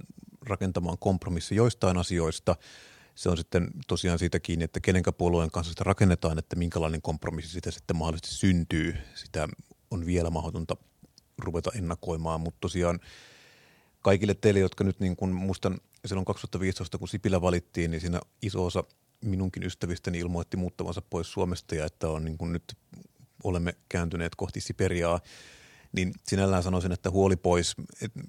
rakentamaan 0.49 0.97
kompromissi 0.97 1.55
joistain 1.55 1.97
asioista. 1.97 2.55
Se 3.15 3.29
on 3.29 3.37
sitten 3.37 3.67
tosiaan 3.87 4.19
siitä 4.19 4.39
kiinni, 4.39 4.65
että 4.65 4.79
kenenkä 4.79 5.11
puolueen 5.11 5.51
kanssa 5.51 5.71
sitä 5.71 5.83
rakennetaan, 5.83 6.39
että 6.39 6.55
minkälainen 6.55 7.01
kompromissi 7.01 7.51
sitä 7.51 7.71
sitten 7.71 7.95
mahdollisesti 7.95 8.35
syntyy. 8.35 8.95
Sitä 9.15 9.47
on 9.91 10.05
vielä 10.05 10.29
mahdotonta 10.29 10.77
ruveta 11.37 11.71
ennakoimaan, 11.75 12.41
mutta 12.41 12.57
tosiaan 12.61 12.99
kaikille 14.01 14.33
teille, 14.33 14.59
jotka 14.59 14.83
nyt 14.83 14.99
niin 14.99 15.15
kuin 15.15 15.31
muistan 15.31 15.77
silloin 16.05 16.25
2015, 16.25 16.97
kun 16.97 17.07
Sipilä 17.07 17.41
valittiin, 17.41 17.91
niin 17.91 18.01
siinä 18.01 18.21
iso 18.41 18.65
osa 18.65 18.83
minunkin 19.21 19.63
ystävistäni 19.63 20.19
ilmoitti 20.19 20.57
muuttavansa 20.57 21.01
pois 21.01 21.31
Suomesta 21.31 21.75
ja 21.75 21.85
että 21.85 22.09
on 22.09 22.25
niin 22.25 22.37
kuin 22.37 22.53
nyt 22.53 22.77
olemme 23.45 23.75
kääntyneet 23.89 24.35
kohti 24.35 24.61
Siperiaa, 24.61 25.19
niin 25.91 26.13
sinällään 26.27 26.63
sanoisin, 26.63 26.91
että 26.91 27.09
huoli 27.09 27.35
pois, 27.35 27.75
että 28.01 28.19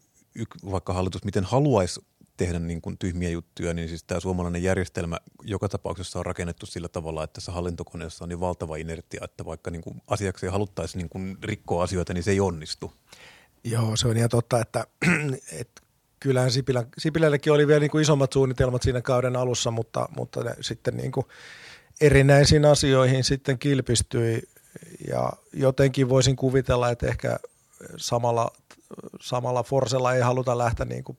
vaikka 0.70 0.92
hallitus 0.92 1.24
miten 1.24 1.44
haluaisi 1.44 2.00
tehdä 2.36 2.58
niin 2.58 2.82
kuin 2.82 2.98
tyhmiä 2.98 3.30
juttuja, 3.30 3.74
niin 3.74 3.88
siis 3.88 4.04
tämä 4.04 4.20
suomalainen 4.20 4.62
järjestelmä 4.62 5.18
joka 5.42 5.68
tapauksessa 5.68 6.18
on 6.18 6.26
rakennettu 6.26 6.66
sillä 6.66 6.88
tavalla, 6.88 7.24
että 7.24 7.34
tässä 7.34 7.52
hallintokoneessa 7.52 8.24
on 8.24 8.28
niin 8.28 8.40
valtava 8.40 8.76
inertia, 8.76 9.20
että 9.24 9.44
vaikka 9.44 9.70
niin 9.70 9.82
kuin 9.82 10.02
asiaksi 10.06 10.46
haluttaisiin 10.46 10.98
niin 10.98 11.08
kuin 11.08 11.38
rikkoa 11.42 11.82
asioita, 11.82 12.14
niin 12.14 12.24
se 12.24 12.30
ei 12.30 12.40
onnistu. 12.40 12.92
Joo, 13.64 13.96
se 13.96 14.08
on 14.08 14.16
ihan 14.16 14.28
totta, 14.28 14.60
että, 14.60 14.86
että 15.60 15.82
kyllähän 16.20 16.50
Sipilä, 16.50 16.86
Sipilällekin 16.98 17.52
oli 17.52 17.66
vielä 17.66 17.80
niin 17.80 17.90
kuin 17.90 18.02
isommat 18.02 18.32
suunnitelmat 18.32 18.82
siinä 18.82 19.00
kauden 19.00 19.36
alussa, 19.36 19.70
mutta, 19.70 20.08
mutta 20.16 20.44
ne 20.44 20.54
sitten 20.60 20.96
niin 20.96 21.12
kuin 21.12 21.26
erinäisiin 22.00 22.64
asioihin 22.64 23.24
sitten 23.24 23.58
kilpistyi 23.58 24.42
ja 25.08 25.32
jotenkin 25.52 26.08
voisin 26.08 26.36
kuvitella, 26.36 26.90
että 26.90 27.06
ehkä 27.06 27.38
samalla, 27.96 28.50
samalla 29.20 29.62
Forsella 29.62 30.14
ei 30.14 30.20
haluta 30.20 30.58
lähteä 30.58 30.86
niin 30.86 31.04
kuin 31.04 31.18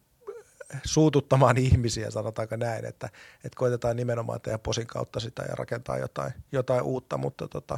suututtamaan 0.83 1.57
ihmisiä, 1.57 2.11
sanotaanko 2.11 2.55
näin, 2.55 2.85
että, 2.85 3.09
että 3.35 3.55
koitetaan 3.55 3.95
nimenomaan 3.95 4.41
tehdä 4.41 4.57
posin 4.57 4.87
kautta 4.87 5.19
sitä 5.19 5.43
ja 5.49 5.55
rakentaa 5.55 5.97
jotain, 5.97 6.33
jotain 6.51 6.81
uutta, 6.81 7.17
mutta 7.17 7.47
tota, 7.47 7.77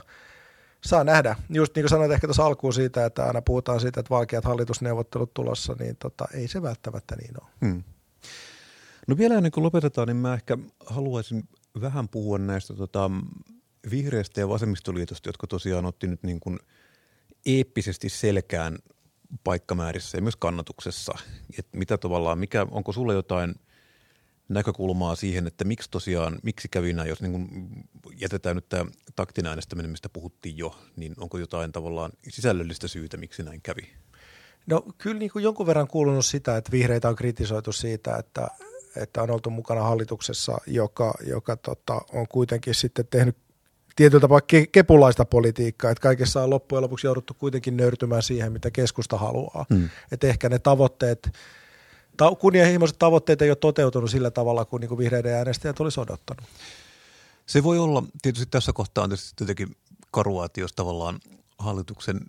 saa 0.84 1.04
nähdä. 1.04 1.36
Just 1.50 1.76
niin 1.76 1.84
kuin 1.84 1.90
sanoit 1.90 2.12
ehkä 2.12 2.28
tuossa 2.28 2.46
alkuun 2.46 2.74
siitä, 2.74 3.06
että 3.06 3.26
aina 3.26 3.42
puhutaan 3.42 3.80
siitä, 3.80 4.00
että 4.00 4.10
vaikeat 4.10 4.46
hallitusneuvottelut 4.46 5.34
tulossa, 5.34 5.76
niin 5.80 5.96
tota, 5.96 6.26
ei 6.34 6.48
se 6.48 6.62
välttämättä 6.62 7.16
niin 7.16 7.34
ole. 7.42 7.50
Hmm. 7.66 7.84
No 9.08 9.18
vielä 9.18 9.36
ennen 9.36 9.52
kuin 9.52 9.64
lopetetaan, 9.64 10.08
niin 10.08 10.18
mä 10.18 10.34
ehkä 10.34 10.58
haluaisin 10.86 11.50
vähän 11.82 12.10
puhua 12.10 12.38
näistä 12.38 12.74
tota, 12.74 13.12
vihreästä 13.92 14.40
ja 14.40 14.50
vasemmistoliitosta, 14.50 15.30
jotka 15.30 15.48
tosiaan 15.48 15.86
otti 15.86 16.08
nyt 16.08 16.24
niin 16.24 16.40
kuin 16.40 16.60
eeppisesti 17.46 18.10
selkään 18.10 18.78
paikkamäärissä 19.44 20.18
ja 20.18 20.22
myös 20.22 20.36
kannatuksessa. 20.36 21.14
Että 21.60 21.78
mitä 21.78 21.98
tavallaan, 21.98 22.40
mikä, 22.40 22.68
onko 22.72 22.92
sulla 22.92 23.14
jotain 23.14 23.56
näkökulmaa 24.50 25.16
siihen, 25.16 25.48
että 25.48 25.66
miksi 25.66 25.92
tosiaan, 25.92 26.40
miksi 26.44 26.68
kävi 26.72 26.94
näin, 26.94 27.10
jos 27.10 27.22
niin 27.22 27.32
kuin 27.32 27.70
jätetään 28.16 28.56
nyt 28.56 28.70
tämä 28.70 28.86
taktinen 29.16 29.50
äänestäminen, 29.50 29.92
mistä 29.92 30.10
puhuttiin 30.10 30.58
jo, 30.58 30.80
niin 30.96 31.14
onko 31.18 31.38
jotain 31.38 31.72
tavallaan 31.72 32.12
sisällöllistä 32.30 32.88
syytä, 32.88 33.18
miksi 33.18 33.44
näin 33.44 33.62
kävi? 33.62 33.90
No 34.68 34.84
kyllä 34.98 35.20
niin 35.20 35.32
kuin 35.32 35.44
jonkun 35.44 35.68
verran 35.68 35.88
kuulunut 35.88 36.26
sitä, 36.26 36.58
että 36.58 36.72
vihreitä 36.72 37.10
on 37.10 37.16
kritisoitu 37.16 37.72
siitä, 37.72 38.16
että, 38.16 38.48
että 38.96 39.22
on 39.22 39.32
oltu 39.32 39.50
mukana 39.50 39.82
hallituksessa, 39.82 40.58
joka, 40.68 41.14
joka 41.26 41.58
tota, 41.58 42.02
on 42.14 42.28
kuitenkin 42.28 42.76
sitten 42.76 43.08
tehnyt 43.08 43.38
tietyllä 43.96 44.22
tapaa 44.22 44.40
ke- 44.40 44.68
kepulaista 44.72 45.26
politiikkaa, 45.26 45.92
että 45.92 46.02
kaikessa 46.02 46.44
on 46.44 46.50
loppujen 46.50 46.84
lopuksi 46.84 47.08
jouduttu 47.08 47.34
kuitenkin 47.34 47.78
nöyrtymään 47.78 48.24
siihen, 48.24 48.52
mitä 48.52 48.72
keskusta 48.72 49.18
haluaa. 49.18 49.66
Mm. 49.70 49.90
Että 50.12 50.28
ehkä 50.28 50.50
ne 50.50 50.60
tavoitteet, 50.60 51.32
ta- 52.18 52.36
kunnianhimoiset 52.36 53.00
tavoitteet 53.00 53.42
ei 53.42 53.50
ole 53.50 53.56
toteutunut 53.56 54.12
sillä 54.12 54.32
tavalla, 54.32 54.66
kuin, 54.66 54.82
niin 54.82 54.90
kuin 54.90 54.98
vihreiden 54.98 55.34
äänestäjät 55.34 55.80
olisi 55.80 56.00
odottanut. 56.00 56.44
Se 57.46 57.64
voi 57.64 57.80
olla, 57.80 58.04
tietysti 58.22 58.48
tässä 58.52 58.74
kohtaa 58.74 59.04
on 59.04 59.10
tietysti 59.10 59.44
jotenkin 59.44 59.76
karua, 60.12 60.46
että 60.46 60.62
jos 60.62 60.74
tavallaan 60.74 61.20
hallituksen 61.60 62.20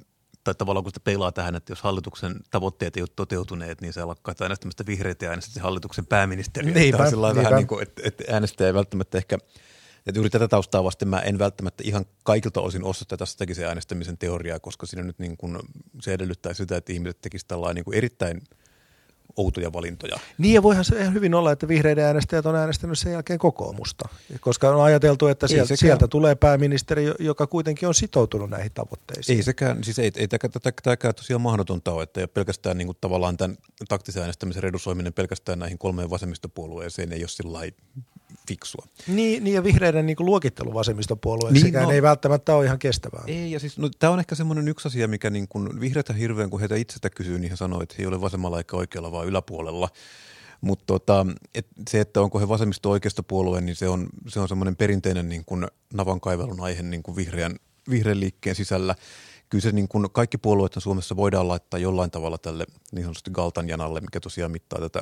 tai 0.44 0.54
tavallaan 0.54 0.84
kun 0.84 0.90
sitä 0.90 1.00
peilaa 1.00 1.32
tähän, 1.32 1.54
että 1.54 1.72
jos 1.72 1.82
hallituksen 1.82 2.36
tavoitteet 2.50 2.96
ei 2.96 3.02
ole 3.02 3.08
toteutuneet, 3.16 3.80
niin 3.80 3.92
se 3.92 4.04
lakkaa 4.04 4.34
äänestämästä 4.40 4.86
vihreitä 4.86 5.24
ja 5.24 5.30
äänestäisi 5.30 5.60
hallituksen 5.60 6.06
pääministeriä. 6.06 6.74
Niinpä, 6.74 7.04
niinpä. 7.04 7.34
vähän 7.34 7.54
niin 7.54 7.66
kuin, 7.66 7.82
että, 7.82 8.02
että 8.04 8.24
äänestäjä 8.28 8.68
ei 8.68 8.74
välttämättä 8.74 9.18
ehkä– 9.18 9.38
että 10.06 10.18
juuri 10.18 10.30
tätä 10.30 10.48
taustaa 10.48 10.84
vasten 10.84 11.08
mä 11.08 11.20
en 11.20 11.38
välttämättä 11.38 11.82
ihan 11.86 12.04
kaikilta 12.22 12.60
osin 12.60 12.84
osa 12.84 13.04
tätä 13.04 13.26
strategisen 13.26 13.66
äänestämisen 13.66 14.18
teoriaa, 14.18 14.60
koska 14.60 14.86
siinä 14.86 15.02
nyt 15.02 15.18
niin 15.18 15.36
kuin, 15.36 15.58
se 16.00 16.12
edellyttää 16.12 16.54
sitä, 16.54 16.76
että 16.76 16.92
ihmiset 16.92 17.20
tekisivät 17.20 17.48
tällainen 17.48 17.74
niin 17.74 17.84
kuin 17.84 17.96
erittäin 17.96 18.42
outoja 19.36 19.72
valintoja. 19.72 20.18
Niin 20.38 20.54
ja 20.54 20.62
voihan 20.62 20.84
se 20.84 21.00
ihan 21.00 21.14
hyvin 21.14 21.34
olla, 21.34 21.52
että 21.52 21.68
vihreiden 21.68 22.04
äänestäjät 22.04 22.46
on 22.46 22.56
äänestänyt 22.56 22.98
sen 22.98 23.12
jälkeen 23.12 23.38
kokoomusta, 23.38 24.08
koska 24.40 24.70
on 24.70 24.84
ajateltu, 24.84 25.26
että 25.26 25.48
sieltä, 25.48 25.76
sieltä 25.76 26.08
tulee 26.08 26.34
pääministeri, 26.34 27.04
joka 27.18 27.46
kuitenkin 27.46 27.88
on 27.88 27.94
sitoutunut 27.94 28.50
näihin 28.50 28.72
tavoitteisiin. 28.74 29.36
Ei 29.36 29.42
sekään, 29.42 29.84
siis 29.84 29.98
ei, 29.98 30.12
ei 30.16 30.28
tämäkään 30.82 31.14
tosiaan 31.14 31.40
mahdotonta 31.40 31.92
ole, 31.92 32.02
että 32.02 32.28
pelkästään 32.28 32.78
niin 32.78 32.88
kuin 32.88 32.98
tavallaan 33.00 33.36
tämän 33.36 33.56
taktisen 33.88 34.20
äänestämisen 34.20 34.62
redusoiminen 34.62 35.12
pelkästään 35.12 35.58
näihin 35.58 35.78
kolmeen 35.78 36.10
vasemmistopuolueeseen 36.10 37.12
ei 37.12 37.22
ole 37.22 37.28
sillä 37.28 37.58
fiksua. 38.48 38.86
Niin, 39.06 39.44
niin 39.44 39.54
ja 39.54 39.64
vihreiden 39.64 40.06
niin 40.06 40.16
luokittelu 40.18 40.74
vasemmistopuolueen 40.74 41.54
niin, 41.54 41.66
sekään 41.66 41.84
no, 41.84 41.90
ei 41.90 42.02
välttämättä 42.02 42.54
ole 42.54 42.64
ihan 42.64 42.78
kestävää. 42.78 43.24
Ei, 43.26 43.52
ja 43.52 43.60
siis 43.60 43.78
no, 43.78 43.88
tämä 43.98 44.12
on 44.12 44.18
ehkä 44.18 44.34
semmoinen 44.34 44.68
yksi 44.68 44.88
asia, 44.88 45.08
mikä 45.08 45.30
niin 45.30 45.48
kuin 45.48 45.80
vihreitä 45.80 46.12
hirveän, 46.12 46.50
kun 46.50 46.60
heitä 46.60 46.76
itsestä 46.76 47.10
kysyy, 47.10 47.38
niin 47.38 47.50
he 47.50 47.56
sanoo, 47.56 47.82
että 47.82 47.94
he 47.98 48.02
ei 48.02 48.06
ole 48.06 48.20
vasemmalla 48.20 48.58
eikä 48.58 48.76
oikealla, 48.76 49.12
vaan 49.12 49.26
yläpuolella. 49.26 49.88
Mutta 50.60 50.84
tota, 50.86 51.26
et 51.54 51.66
se, 51.90 52.00
että 52.00 52.20
onko 52.20 52.40
he 52.40 52.48
vasemmisto 52.48 52.90
oikeasta 52.90 53.22
puolue, 53.22 53.60
niin 53.60 53.76
se 53.76 53.88
on, 53.88 54.08
se 54.28 54.40
on 54.40 54.48
semmoinen 54.48 54.76
perinteinen 54.76 55.28
niin 55.28 55.44
kuin 55.44 55.66
navan 55.94 56.20
kaivelun 56.20 56.60
aihe 56.60 56.82
niin 56.82 57.02
kuin 57.02 57.16
vihreän, 57.16 57.56
vihreän 57.90 58.20
liikkeen 58.20 58.56
sisällä. 58.56 58.94
Kyllä 59.48 59.62
se 59.62 59.72
niin 59.72 59.88
kuin 59.88 60.10
kaikki 60.12 60.38
puolueet 60.38 60.72
Suomessa 60.78 61.16
voidaan 61.16 61.48
laittaa 61.48 61.80
jollain 61.80 62.10
tavalla 62.10 62.38
tälle 62.38 62.66
niin 62.92 63.04
sanotusti 63.04 63.30
Galtanjanalle, 63.30 64.00
mikä 64.00 64.20
tosiaan 64.20 64.50
mittaa 64.50 64.80
tätä 64.80 65.00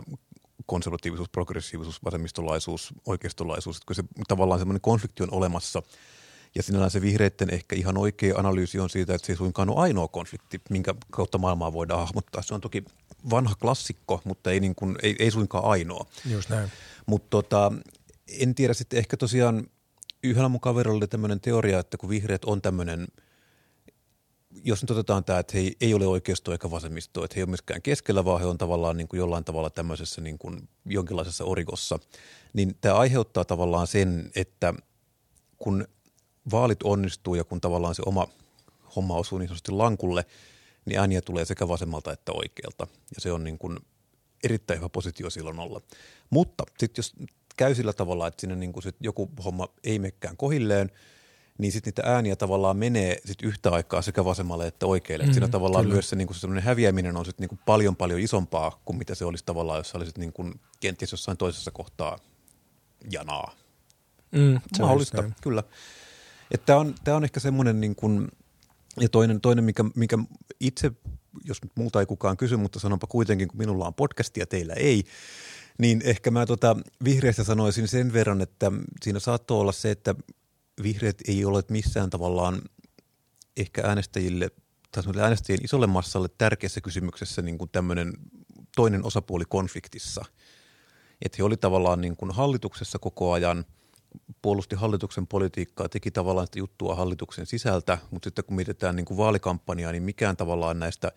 konservatiivisuus, 0.67 1.29
progressiivisuus, 1.29 2.05
vasemmistolaisuus, 2.05 2.95
oikeistolaisuus, 3.07 3.77
että 3.77 3.95
se 3.95 4.03
tavallaan 4.29 4.61
semmoinen 4.61 4.81
konflikti 4.81 5.23
on 5.23 5.33
olemassa. 5.33 5.83
Ja 6.55 6.63
sinällään 6.63 6.91
se 6.91 7.01
vihreiden 7.01 7.51
ehkä 7.51 7.77
ihan 7.77 7.99
oikea 7.99 8.39
analyysi 8.39 8.79
on 8.79 8.91
siitä, 8.91 9.15
että 9.15 9.27
se 9.27 9.33
ei 9.33 9.37
suinkaan 9.37 9.71
ole 9.71 9.81
ainoa 9.81 10.09
konflikti, 10.09 10.61
minkä 10.71 10.95
kautta 11.11 11.39
maailmaa 11.39 11.73
voidaan 11.73 12.01
hahmottaa. 12.01 12.43
Se 12.43 12.55
on 12.55 12.61
toki 12.61 12.85
vanha 13.31 13.55
klassikko, 13.55 14.21
mutta 14.25 14.51
ei, 14.51 14.61
niin 14.61 14.75
kuin, 14.75 14.97
ei, 15.03 15.17
ei 15.19 15.31
suinkaan 15.31 15.65
ainoa. 15.65 16.07
Just 16.31 16.51
näin. 16.51 16.71
Mutta 17.07 17.27
tota, 17.31 17.73
en 18.29 18.55
tiedä 18.55 18.75
sitten 18.75 18.99
ehkä 18.99 19.17
tosiaan 19.17 19.67
yhdellä 20.23 20.49
mun 20.49 20.61
kaverilla 20.61 20.97
oli 20.97 21.09
tämmöinen 21.09 21.41
teoria, 21.41 21.79
että 21.79 21.97
kun 21.97 22.09
vihreät 22.09 22.45
on 22.45 22.63
tämmöinen– 22.63 23.07
jos 24.65 24.83
nyt 24.83 24.91
otetaan 24.91 25.25
tämä, 25.25 25.39
että 25.39 25.59
he 25.59 25.73
ei 25.81 25.95
ole 25.95 26.07
oikeisto 26.07 26.53
eikä 26.53 26.71
vasemmisto, 26.71 27.25
että 27.25 27.35
he 27.35 27.39
ei 27.41 27.43
ole 27.43 27.49
myöskään 27.49 27.83
keskellä, 27.83 28.25
vaan 28.25 28.41
he 28.41 28.47
on 28.47 28.59
tavallaan 28.59 28.97
niin 28.97 29.09
kuin 29.09 29.19
jollain 29.19 29.45
tavalla 29.45 29.71
tämmöisessä 29.71 30.21
niin 30.21 30.39
kuin 30.39 30.69
jonkinlaisessa 30.85 31.45
orikossa, 31.45 31.99
niin 32.53 32.77
tämä 32.81 32.95
aiheuttaa 32.95 33.45
tavallaan 33.45 33.87
sen, 33.87 34.31
että 34.37 34.75
kun 35.59 35.89
vaalit 36.51 36.83
onnistuu 36.83 37.35
ja 37.35 37.45
kun 37.45 37.61
tavallaan 37.61 37.95
se 37.95 38.03
oma 38.07 38.29
homma 38.97 39.17
osuu 39.17 39.39
niin 39.39 39.49
sanotusti 39.49 39.73
lankulle, 39.73 40.25
niin 40.85 40.99
ääniä 40.99 41.21
tulee 41.21 41.45
sekä 41.45 41.69
vasemmalta 41.69 42.13
että 42.13 42.33
oikealta. 42.33 42.87
Ja 43.15 43.21
se 43.21 43.33
on 43.33 43.45
niin 43.45 43.59
kuin 43.59 43.79
erittäin 44.45 44.79
hyvä 44.79 44.89
positio 44.89 45.31
silloin 45.31 45.59
olla. 45.59 45.81
Mutta 46.31 46.65
sitten 46.79 47.03
jos 47.03 47.13
käy 47.57 47.75
sillä 47.75 47.93
tavalla, 47.93 48.27
että 48.27 48.41
sinne 48.41 48.57
niin 48.57 48.73
kuin 48.73 48.83
sit 48.83 48.97
joku 49.01 49.31
homma 49.45 49.69
ei 49.85 49.99
mekään 49.99 50.37
kohilleen– 50.37 50.91
niin 51.59 51.73
sitten 51.73 51.89
niitä 51.89 52.13
ääniä 52.15 52.37
tavallaan 52.37 52.77
menee 52.77 53.17
sit 53.25 53.43
yhtä 53.43 53.71
aikaa 53.71 54.03
sekä 54.03 54.25
vasemmalle 54.25 54.67
että 54.67 54.87
oikealle. 54.87 55.27
Mm, 55.27 55.33
siinä 55.33 55.49
tavallaan 55.49 55.85
kyllä. 55.85 55.95
myös 55.95 56.11
se, 56.11 56.17
niin 56.17 56.35
se 56.35 56.61
häviäminen 56.61 57.17
on 57.17 57.25
sit 57.25 57.39
niin 57.39 57.61
paljon 57.67 57.97
paljon 57.97 58.21
isompaa 58.21 58.81
kuin 58.85 58.97
mitä 58.97 59.15
se 59.15 59.25
olisi 59.25 59.45
tavallaan, 59.45 59.79
jos 59.79 59.95
olisit 59.95 60.19
niin 60.19 60.33
kuin 60.33 60.61
kenties 60.81 61.13
jossain 61.13 61.37
toisessa 61.37 61.71
kohtaa 61.71 62.19
janaa. 63.11 63.55
Mm, 64.33 64.61
Mahdollista, 64.81 65.25
kyllä. 65.43 65.63
Tämä 66.67 66.79
on, 66.79 66.95
tää 67.05 67.17
on 67.17 67.25
ehkä 67.25 67.41
semmoinen, 67.41 67.81
niin 67.81 67.95
kuin, 67.95 68.29
ja 69.01 69.09
toinen, 69.09 69.41
toinen 69.41 69.65
mikä, 69.65 69.85
mikä 69.95 70.19
itse, 70.61 70.93
jos 71.45 71.63
nyt 71.63 71.73
muuta 71.75 72.01
ei 72.01 72.07
kukaan 72.07 72.37
kysy, 72.37 72.57
mutta 72.57 72.79
sanonpa 72.79 73.07
kuitenkin, 73.07 73.49
kun 73.49 73.59
minulla 73.59 73.87
on 73.87 73.95
podcastia, 73.95 74.47
teillä 74.47 74.75
ei, 74.75 75.05
niin 75.79 76.03
ehkä 76.05 76.31
mä 76.31 76.47
tota 76.47 76.77
vihreästä 77.05 77.45
sanoisin 77.45 77.89
sen 77.89 78.13
verran, 78.13 78.41
että 78.41 78.73
siinä 79.03 79.19
saattoi 79.19 79.61
olla 79.61 79.73
se, 79.73 79.91
että 79.91 80.15
vihreät 80.83 81.19
ei 81.29 81.45
ole 81.45 81.63
missään 81.71 82.11
tavallaan 82.11 82.63
ehkä 83.57 83.83
äänestäjille 83.85 84.51
tai 84.91 85.23
äänestäjien 85.23 85.65
isolle 85.65 85.87
massalle 85.87 86.29
tärkeässä 86.39 86.81
kysymyksessä 86.81 87.43
niin 87.43 87.59
kuin 87.59 87.71
tämmöinen 87.71 88.13
toinen 88.77 89.05
osapuoli 89.05 89.45
konfliktissa. 89.49 90.25
Että 91.23 91.37
he 91.39 91.45
oli 91.45 91.57
tavallaan 91.57 92.01
niin 92.01 92.17
kuin 92.17 92.31
hallituksessa 92.31 92.99
koko 92.99 93.33
ajan, 93.33 93.65
puolusti 94.43 94.77
hallituksen 94.77 95.27
politiikkaa, 95.27 95.89
teki 95.89 96.11
tavallaan 96.11 96.47
sitä 96.47 96.59
juttua 96.59 96.95
hallituksen 96.95 97.47
sisältä, 97.47 97.99
mutta 98.11 98.27
sitten 98.27 98.45
kun 98.45 98.57
mietitään 98.57 98.97
niin 98.97 99.07
kuin 99.07 99.17
vaalikampanjaa, 99.17 99.93
niin 99.93 100.03
mikään 100.03 100.37
tavallaan 100.37 100.79
näistä 100.79 101.13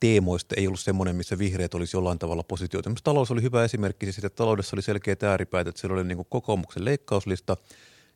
teemoista 0.00 0.54
ei 0.58 0.66
ollut 0.66 0.80
semmoinen, 0.80 1.16
missä 1.16 1.38
vihreät 1.38 1.74
olisi 1.74 1.96
jollain 1.96 2.18
tavalla 2.18 2.42
positioita. 2.42 2.90
Talous 3.04 3.30
oli 3.30 3.42
hyvä 3.42 3.64
esimerkki 3.64 4.12
siitä, 4.12 4.26
että 4.26 4.36
taloudessa 4.36 4.76
oli 4.76 4.82
selkeät 4.82 5.22
ääripäät, 5.22 5.66
että 5.66 5.80
siellä 5.80 5.94
oli 5.94 6.04
niin 6.04 6.16
kuin 6.16 6.28
kokoomuksen 6.30 6.84
leikkauslista– 6.84 7.56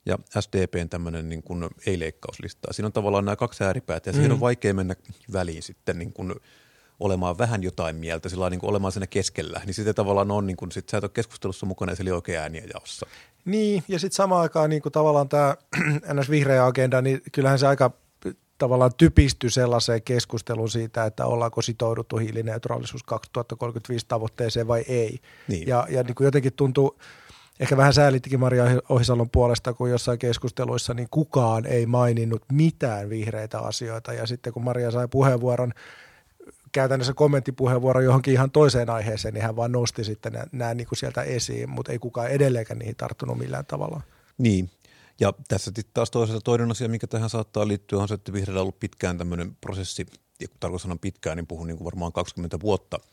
ja 0.06 0.18
SDPn 0.40 0.88
tämmöinen 0.88 1.28
niin 1.28 1.42
kuin 1.42 1.68
ei-leikkauslista. 1.86 2.72
Siinä 2.72 2.86
on 2.86 2.92
tavallaan 2.92 3.24
nämä 3.24 3.36
kaksi 3.36 3.64
ääripäätä 3.64 4.08
ja 4.08 4.12
mm. 4.12 4.16
siihen 4.16 4.32
on 4.32 4.40
vaikea 4.40 4.74
mennä 4.74 4.94
väliin 5.32 5.62
sitten 5.62 5.98
niin 5.98 6.12
kuin 6.12 6.34
olemaan 7.00 7.38
vähän 7.38 7.62
jotain 7.62 7.96
mieltä, 7.96 8.28
sillä 8.28 8.50
niin 8.50 8.60
kuin 8.60 8.70
olemaan 8.70 8.92
siinä 8.92 9.06
keskellä. 9.06 9.60
Niin 9.66 9.74
sitten 9.74 9.94
tavallaan 9.94 10.30
on, 10.30 10.46
niin 10.46 10.56
kuin, 10.56 10.72
sit 10.72 10.88
sä 10.88 10.98
et 10.98 11.04
ole 11.04 11.10
keskustelussa 11.14 11.66
mukana 11.66 11.92
ja 11.92 11.96
se 11.96 12.02
oli 12.02 12.10
oikein 12.10 12.38
ääniä 12.38 12.64
jaossa. 12.74 13.06
Niin, 13.44 13.84
ja 13.88 13.98
sitten 13.98 14.16
samaan 14.16 14.42
aikaan 14.42 14.70
niin 14.70 14.82
kuin 14.82 14.92
tavallaan 14.92 15.28
tämä 15.28 15.56
NS-vihreä 16.14 16.66
agenda, 16.66 17.02
niin 17.02 17.22
kyllähän 17.32 17.58
se 17.58 17.66
aika 17.66 17.90
tavallaan 18.58 18.90
typistyi 18.96 19.50
sellaiseen 19.50 20.02
keskusteluun 20.02 20.70
siitä, 20.70 21.04
että 21.04 21.26
ollaanko 21.26 21.62
sitouduttu 21.62 22.16
hiilineutraalisuus 22.16 23.02
2035 23.02 24.06
tavoitteeseen 24.08 24.68
vai 24.68 24.84
ei. 24.88 25.18
Niin. 25.48 25.68
Ja, 25.68 25.86
ja 25.90 26.02
niin 26.02 26.14
kuin 26.14 26.24
jotenkin 26.24 26.52
tuntuu, 26.52 26.98
ehkä 27.60 27.76
vähän 27.76 27.92
säälittikin 27.92 28.40
Maria 28.40 28.64
Ohisalon 28.88 29.30
puolesta, 29.30 29.72
kun 29.72 29.90
jossain 29.90 30.18
keskusteluissa 30.18 30.94
niin 30.94 31.08
kukaan 31.10 31.66
ei 31.66 31.86
maininnut 31.86 32.42
mitään 32.52 33.08
vihreitä 33.10 33.58
asioita. 33.58 34.12
Ja 34.12 34.26
sitten 34.26 34.52
kun 34.52 34.64
Maria 34.64 34.90
sai 34.90 35.08
puheenvuoron, 35.08 35.72
käytännössä 36.72 37.14
kommenttipuheenvuoro 37.14 38.00
johonkin 38.00 38.34
ihan 38.34 38.50
toiseen 38.50 38.90
aiheeseen, 38.90 39.34
niin 39.34 39.44
hän 39.44 39.56
vaan 39.56 39.72
nosti 39.72 40.04
sitten 40.04 40.32
nämä, 40.32 40.44
nämä 40.52 40.74
niin 40.74 40.86
kuin 40.86 40.98
sieltä 40.98 41.22
esiin, 41.22 41.70
mutta 41.70 41.92
ei 41.92 41.98
kukaan 41.98 42.30
edelleenkään 42.30 42.78
niihin 42.78 42.96
tarttunut 42.96 43.38
millään 43.38 43.66
tavalla. 43.66 44.00
Niin, 44.38 44.70
ja 45.20 45.32
tässä 45.48 45.70
taas 45.94 46.10
toisaalta 46.10 46.44
toinen 46.44 46.70
asia, 46.70 46.88
mikä 46.88 47.06
tähän 47.06 47.30
saattaa 47.30 47.68
liittyä, 47.68 47.98
on 47.98 48.08
se, 48.08 48.14
että 48.14 48.32
vihreillä 48.32 48.58
on 48.58 48.62
ollut 48.62 48.80
pitkään 48.80 49.18
tämmöinen 49.18 49.56
prosessi, 49.60 50.06
ja 50.40 50.48
kun 50.48 50.56
tarkoitan 50.60 50.82
sanon 50.82 50.98
pitkään, 50.98 51.36
niin 51.36 51.46
puhun 51.46 51.66
niin 51.66 51.76
kuin 51.76 51.84
varmaan 51.84 52.12
20 52.12 52.60
vuotta– 52.60 52.98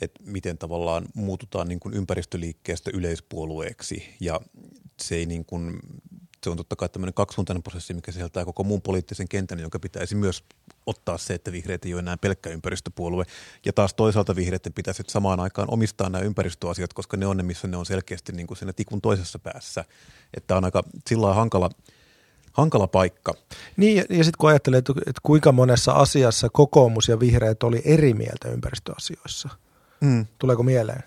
että 0.00 0.22
miten 0.24 0.58
tavallaan 0.58 1.06
muututaan 1.14 1.68
niin 1.68 1.80
kuin 1.80 1.94
ympäristöliikkeestä 1.94 2.90
yleispuolueeksi 2.94 4.14
ja 4.20 4.40
se 5.00 5.16
ei 5.16 5.26
niin 5.26 5.44
kuin, 5.44 5.78
se 6.44 6.50
on 6.50 6.56
totta 6.56 6.76
kai 6.76 6.88
tämmöinen 6.88 7.14
kaksisuuntainen 7.14 7.62
prosessi, 7.62 7.94
mikä 7.94 8.12
sisältää 8.12 8.44
koko 8.44 8.64
muun 8.64 8.82
poliittisen 8.82 9.28
kentän, 9.28 9.58
jonka 9.58 9.78
pitäisi 9.78 10.14
myös 10.14 10.44
ottaa 10.86 11.18
se, 11.18 11.34
että 11.34 11.52
vihreät 11.52 11.84
ei 11.84 11.94
ole 11.94 12.00
enää 12.00 12.16
pelkkä 12.16 12.50
ympäristöpuolue. 12.50 13.24
Ja 13.64 13.72
taas 13.72 13.94
toisaalta 13.94 14.36
vihreiden 14.36 14.72
pitäisi 14.72 15.02
samaan 15.08 15.40
aikaan 15.40 15.68
omistaa 15.70 16.08
nämä 16.08 16.24
ympäristöasiat, 16.24 16.92
koska 16.92 17.16
ne 17.16 17.26
on 17.26 17.36
ne, 17.36 17.42
missä 17.42 17.68
ne 17.68 17.76
on 17.76 17.86
selkeästi 17.86 18.32
niin 18.32 18.46
kuin 18.46 18.58
siinä 18.58 18.72
tikun 18.72 19.00
toisessa 19.00 19.38
päässä. 19.38 19.84
Että 20.34 20.56
on 20.56 20.64
aika 20.64 20.82
sillä 21.08 21.34
hankala, 21.34 21.70
hankala 22.52 22.86
paikka. 22.86 23.34
Niin, 23.76 23.96
ja, 23.96 24.02
sitten 24.24 24.38
kun 24.38 24.50
ajattelee, 24.50 24.78
että, 24.78 24.92
että 24.96 25.20
kuinka 25.22 25.52
monessa 25.52 25.92
asiassa 25.92 26.48
kokoomus 26.52 27.08
ja 27.08 27.20
vihreät 27.20 27.62
oli 27.62 27.82
eri 27.84 28.14
mieltä 28.14 28.48
ympäristöasioissa– 28.48 29.48
Mm. 30.00 30.26
Tuleeko 30.38 30.62
mieleen? 30.62 31.02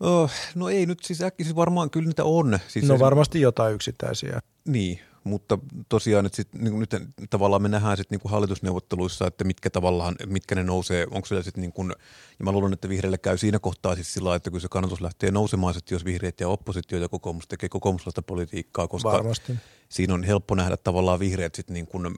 Oh, 0.00 0.30
no 0.54 0.68
ei 0.68 0.86
nyt 0.86 0.98
siis 1.02 1.22
äkkiä 1.22 1.46
varmaan 1.56 1.90
kyllä 1.90 2.06
niitä 2.06 2.24
on. 2.24 2.58
Siis 2.68 2.84
no 2.84 2.98
varmasti 2.98 3.40
jotain 3.40 3.74
yksittäisiä. 3.74 4.40
Niin, 4.64 5.00
mutta 5.24 5.58
tosiaan 5.88 6.26
että 6.26 6.36
sit, 6.36 6.54
niin 6.54 6.78
nyt 6.78 6.90
tavallaan 7.30 7.62
me 7.62 7.68
nähdään 7.68 7.96
sitten 7.96 8.18
niin 8.18 8.30
hallitusneuvotteluissa, 8.30 9.26
että 9.26 9.44
mitkä 9.44 9.70
tavallaan, 9.70 10.14
mitkä 10.26 10.54
ne 10.54 10.62
nousee, 10.62 11.06
onko 11.10 11.26
se 11.26 11.42
sitten 11.42 11.62
niin 11.62 11.72
kuin, 11.72 11.92
ja 12.38 12.44
mä 12.44 12.52
luulen, 12.52 12.72
että 12.72 12.88
vihreille 12.88 13.18
käy 13.18 13.38
siinä 13.38 13.58
kohtaa 13.58 13.94
siis 13.94 14.14
sillä 14.14 14.34
että 14.34 14.50
kun 14.50 14.60
se 14.60 14.68
kannatus 14.68 15.00
lähtee 15.00 15.30
nousemaan, 15.30 15.78
että 15.78 15.94
jos 15.94 16.04
vihreät 16.04 16.40
ja 16.40 16.48
oppositio 16.48 16.98
ja 16.98 17.08
kokoomus 17.08 17.48
tekee 17.48 17.68
kokoomuslaista 17.68 18.22
politiikkaa, 18.22 18.88
koska 18.88 19.12
Varmasti. 19.12 19.52
siinä 19.88 20.14
on 20.14 20.24
helppo 20.24 20.54
nähdä 20.54 20.76
tavallaan 20.76 21.20
vihreät 21.20 21.54
sitten 21.54 21.74
niin 21.74 21.86
kuin, 21.86 22.14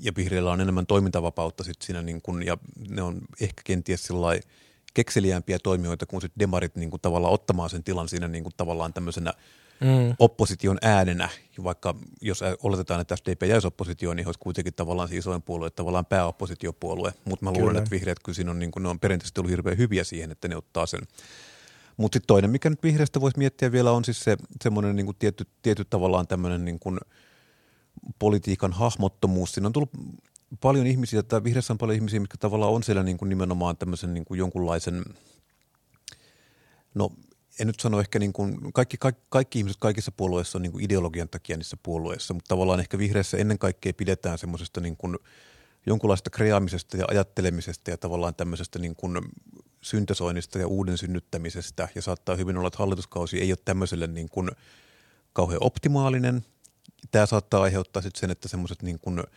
ja 0.00 0.12
vihreillä 0.16 0.52
on 0.52 0.60
enemmän 0.60 0.86
toimintavapautta 0.86 1.64
sitten 1.64 1.86
siinä 1.86 2.02
niin 2.02 2.22
kuin, 2.22 2.46
ja 2.46 2.58
ne 2.88 3.02
on 3.02 3.20
ehkä 3.40 3.62
kenties 3.64 4.02
sellainen 4.02 4.42
kekseliämpiä 4.94 5.58
toimijoita 5.58 6.06
kuin 6.06 6.20
sitten 6.20 6.40
demarit 6.40 6.76
niin 6.76 6.90
kuin 6.90 7.00
tavallaan 7.00 7.34
ottamaan 7.34 7.70
sen 7.70 7.84
tilan 7.84 8.08
siinä 8.08 8.28
niin 8.28 8.44
kuin 8.44 8.54
tavallaan 8.56 8.92
tämmöisenä 8.92 9.32
mm. 9.80 10.14
opposition 10.18 10.78
äänenä, 10.82 11.28
vaikka 11.64 11.94
jos 12.20 12.40
oletetaan, 12.62 13.00
että 13.00 13.16
SDP 13.16 13.42
jäisi 13.42 13.66
oppositioon, 13.66 14.16
niin 14.16 14.26
olisi 14.28 14.40
kuitenkin 14.40 14.74
tavallaan 14.74 15.08
se 15.08 15.16
isoin 15.16 15.42
puolue, 15.42 15.70
tavallaan 15.70 16.06
pääoppositiopuolue, 16.06 17.14
mutta 17.24 17.44
mä 17.44 17.50
luulen, 17.50 17.66
kyllä. 17.66 17.78
että 17.78 17.90
vihreät 17.90 18.18
kyllä 18.24 18.36
siinä 18.36 18.50
on, 18.50 18.58
niin 18.58 18.70
kuin, 18.70 18.82
ne 18.82 18.88
on 18.88 19.00
perinteisesti 19.00 19.40
ollut 19.40 19.50
hirveän 19.50 19.78
hyviä 19.78 20.04
siihen, 20.04 20.30
että 20.30 20.48
ne 20.48 20.56
ottaa 20.56 20.86
sen. 20.86 21.00
Mutta 21.96 22.16
sitten 22.16 22.26
toinen, 22.26 22.50
mikä 22.50 22.70
nyt 22.70 22.82
vihreästä 22.82 23.20
voisi 23.20 23.38
miettiä 23.38 23.72
vielä, 23.72 23.92
on 23.92 24.04
siis 24.04 24.24
se 24.24 24.36
semmoinen 24.62 24.96
niin 24.96 25.16
tietty, 25.18 25.46
tietty 25.62 25.84
tavallaan 25.84 26.26
tämmöinen 26.26 26.64
niin 26.64 26.78
kuin 26.78 26.98
politiikan 28.18 28.72
hahmottomuus. 28.72 29.52
Siinä 29.52 29.66
on 29.66 29.72
tullut 29.72 29.90
paljon 30.60 30.86
ihmisiä, 30.86 31.22
tai 31.22 31.44
vihreässä 31.44 31.72
on 31.72 31.78
paljon 31.78 31.96
ihmisiä, 31.96 32.20
mitkä 32.20 32.38
tavallaan 32.38 32.72
on 32.72 32.82
siellä 32.82 33.02
niin 33.02 33.18
kuin 33.18 33.28
nimenomaan 33.28 33.76
tämmöisen 33.76 34.14
niin 34.14 34.24
kuin 34.24 34.38
jonkunlaisen, 34.38 35.04
no 36.94 37.10
en 37.60 37.66
nyt 37.66 37.80
sano 37.80 38.00
ehkä 38.00 38.18
niin 38.18 38.32
kuin, 38.32 38.72
kaikki, 38.72 38.96
kaikki, 38.96 39.22
kaikki 39.28 39.58
ihmiset 39.58 39.80
kaikissa 39.80 40.12
puolueissa 40.12 40.58
on 40.58 40.62
niin 40.62 40.72
kuin 40.72 40.84
ideologian 40.84 41.28
takia 41.28 41.56
niissä 41.56 41.76
puolueissa, 41.82 42.34
mutta 42.34 42.48
tavallaan 42.48 42.80
ehkä 42.80 42.98
vihreässä 42.98 43.36
ennen 43.36 43.58
kaikkea 43.58 43.92
pidetään 43.92 44.38
semmoisesta 44.38 44.80
niin 44.80 44.96
kuin 44.96 45.18
jonkunlaista 45.86 46.30
kreaamisesta 46.30 46.96
ja 46.96 47.04
ajattelemisesta 47.08 47.90
ja 47.90 47.98
tavallaan 47.98 48.34
tämmöisestä 48.34 48.78
niin 48.78 48.96
kuin 48.96 49.18
syntesoinnista 49.80 50.58
ja 50.58 50.66
uuden 50.66 50.98
synnyttämisestä 50.98 51.88
ja 51.94 52.02
saattaa 52.02 52.36
hyvin 52.36 52.56
olla, 52.56 52.68
että 52.68 52.78
hallituskausi 52.78 53.40
ei 53.40 53.52
ole 53.52 53.58
tämmöiselle 53.64 54.06
niin 54.06 54.28
kuin 54.28 54.50
kauhean 55.32 55.62
optimaalinen. 55.62 56.44
Tämä 57.10 57.26
saattaa 57.26 57.62
aiheuttaa 57.62 58.02
sitten 58.02 58.20
sen, 58.20 58.30
että 58.30 58.48
semmoiset 58.48 58.82
niin 58.82 58.98
kuin– 58.98 59.22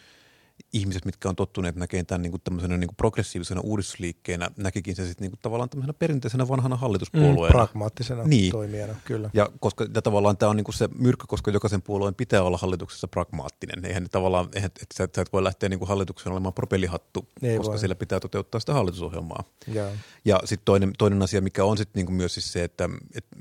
ihmiset, 0.73 1.06
mitkä 1.06 1.30
on 1.30 1.36
tottuneet 1.36 1.75
näkemään 1.75 2.06
tämän 2.06 2.21
niin 2.21 2.32
kuin 2.32 2.41
tämmöisenä 2.43 2.77
niin 2.77 2.88
kuin 2.88 2.95
progressiivisena 2.95 3.62
uudistusliikkeenä, 3.62 4.51
näkikin 4.58 4.95
se 4.95 5.08
sitten 5.08 5.25
niin 5.25 5.32
kuin 5.32 5.39
tavallaan 5.41 5.69
tämmöisenä 5.69 5.93
perinteisenä 5.93 6.47
vanhana 6.47 6.75
hallituspuolueena. 6.75 7.53
Mm, 7.53 7.58
pragmaattisena 7.58 8.23
niin. 8.23 8.51
toimijana, 8.51 8.95
kyllä. 9.06 9.30
Ja, 9.34 9.49
koska, 9.60 9.88
ja 9.95 10.01
tavallaan 10.01 10.38
tämä 10.38 10.49
on 10.49 10.56
niin 10.56 10.63
kuin 10.63 10.75
se 10.75 10.89
myrkky, 10.99 11.25
koska 11.27 11.51
jokaisen 11.51 11.82
puolueen 11.82 12.15
pitää 12.15 12.43
olla 12.43 12.58
hallituksessa 12.58 13.08
pragmaattinen. 13.08 13.86
Eihän 13.86 14.03
ne 14.03 14.10
tavallaan, 14.10 14.49
eihän, 14.56 14.67
että 14.82 14.95
sä, 14.97 15.08
sä 15.15 15.21
et 15.21 15.34
voi 15.34 15.43
lähteä 15.43 15.69
niin 15.69 15.80
kuin 15.80 15.89
hallituksen 15.89 16.32
olemaan 16.32 16.53
propellihattu, 16.53 17.27
Ei 17.41 17.58
koska 17.58 17.71
voi. 17.71 17.80
sillä 17.80 17.95
pitää 17.95 18.19
toteuttaa 18.19 18.60
sitä 18.60 18.73
hallitusohjelmaa. 18.73 19.43
Ja, 19.67 19.89
ja 20.25 20.39
sitten 20.45 20.65
toinen, 20.65 20.93
toinen 20.97 21.21
asia, 21.21 21.41
mikä 21.41 21.63
on 21.63 21.77
sitten 21.77 21.99
niin 21.99 22.06
kuin 22.06 22.15
myös 22.15 22.34
siis 22.34 22.53
se, 22.53 22.63
että, 22.63 22.89
että 23.15 23.38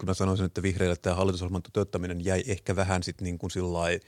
kun 0.00 0.08
mä 0.08 0.14
sanoisin, 0.14 0.46
että 0.46 0.62
vihreillä 0.62 0.96
tämä 0.96 1.16
hallitusohjelman 1.16 1.62
toteuttaminen 1.62 2.24
jäi 2.24 2.44
ehkä 2.46 2.76
vähän 2.76 3.02
sitten 3.02 3.24
niin 3.24 3.38
kuin 3.38 3.50
sillä 3.50 4.00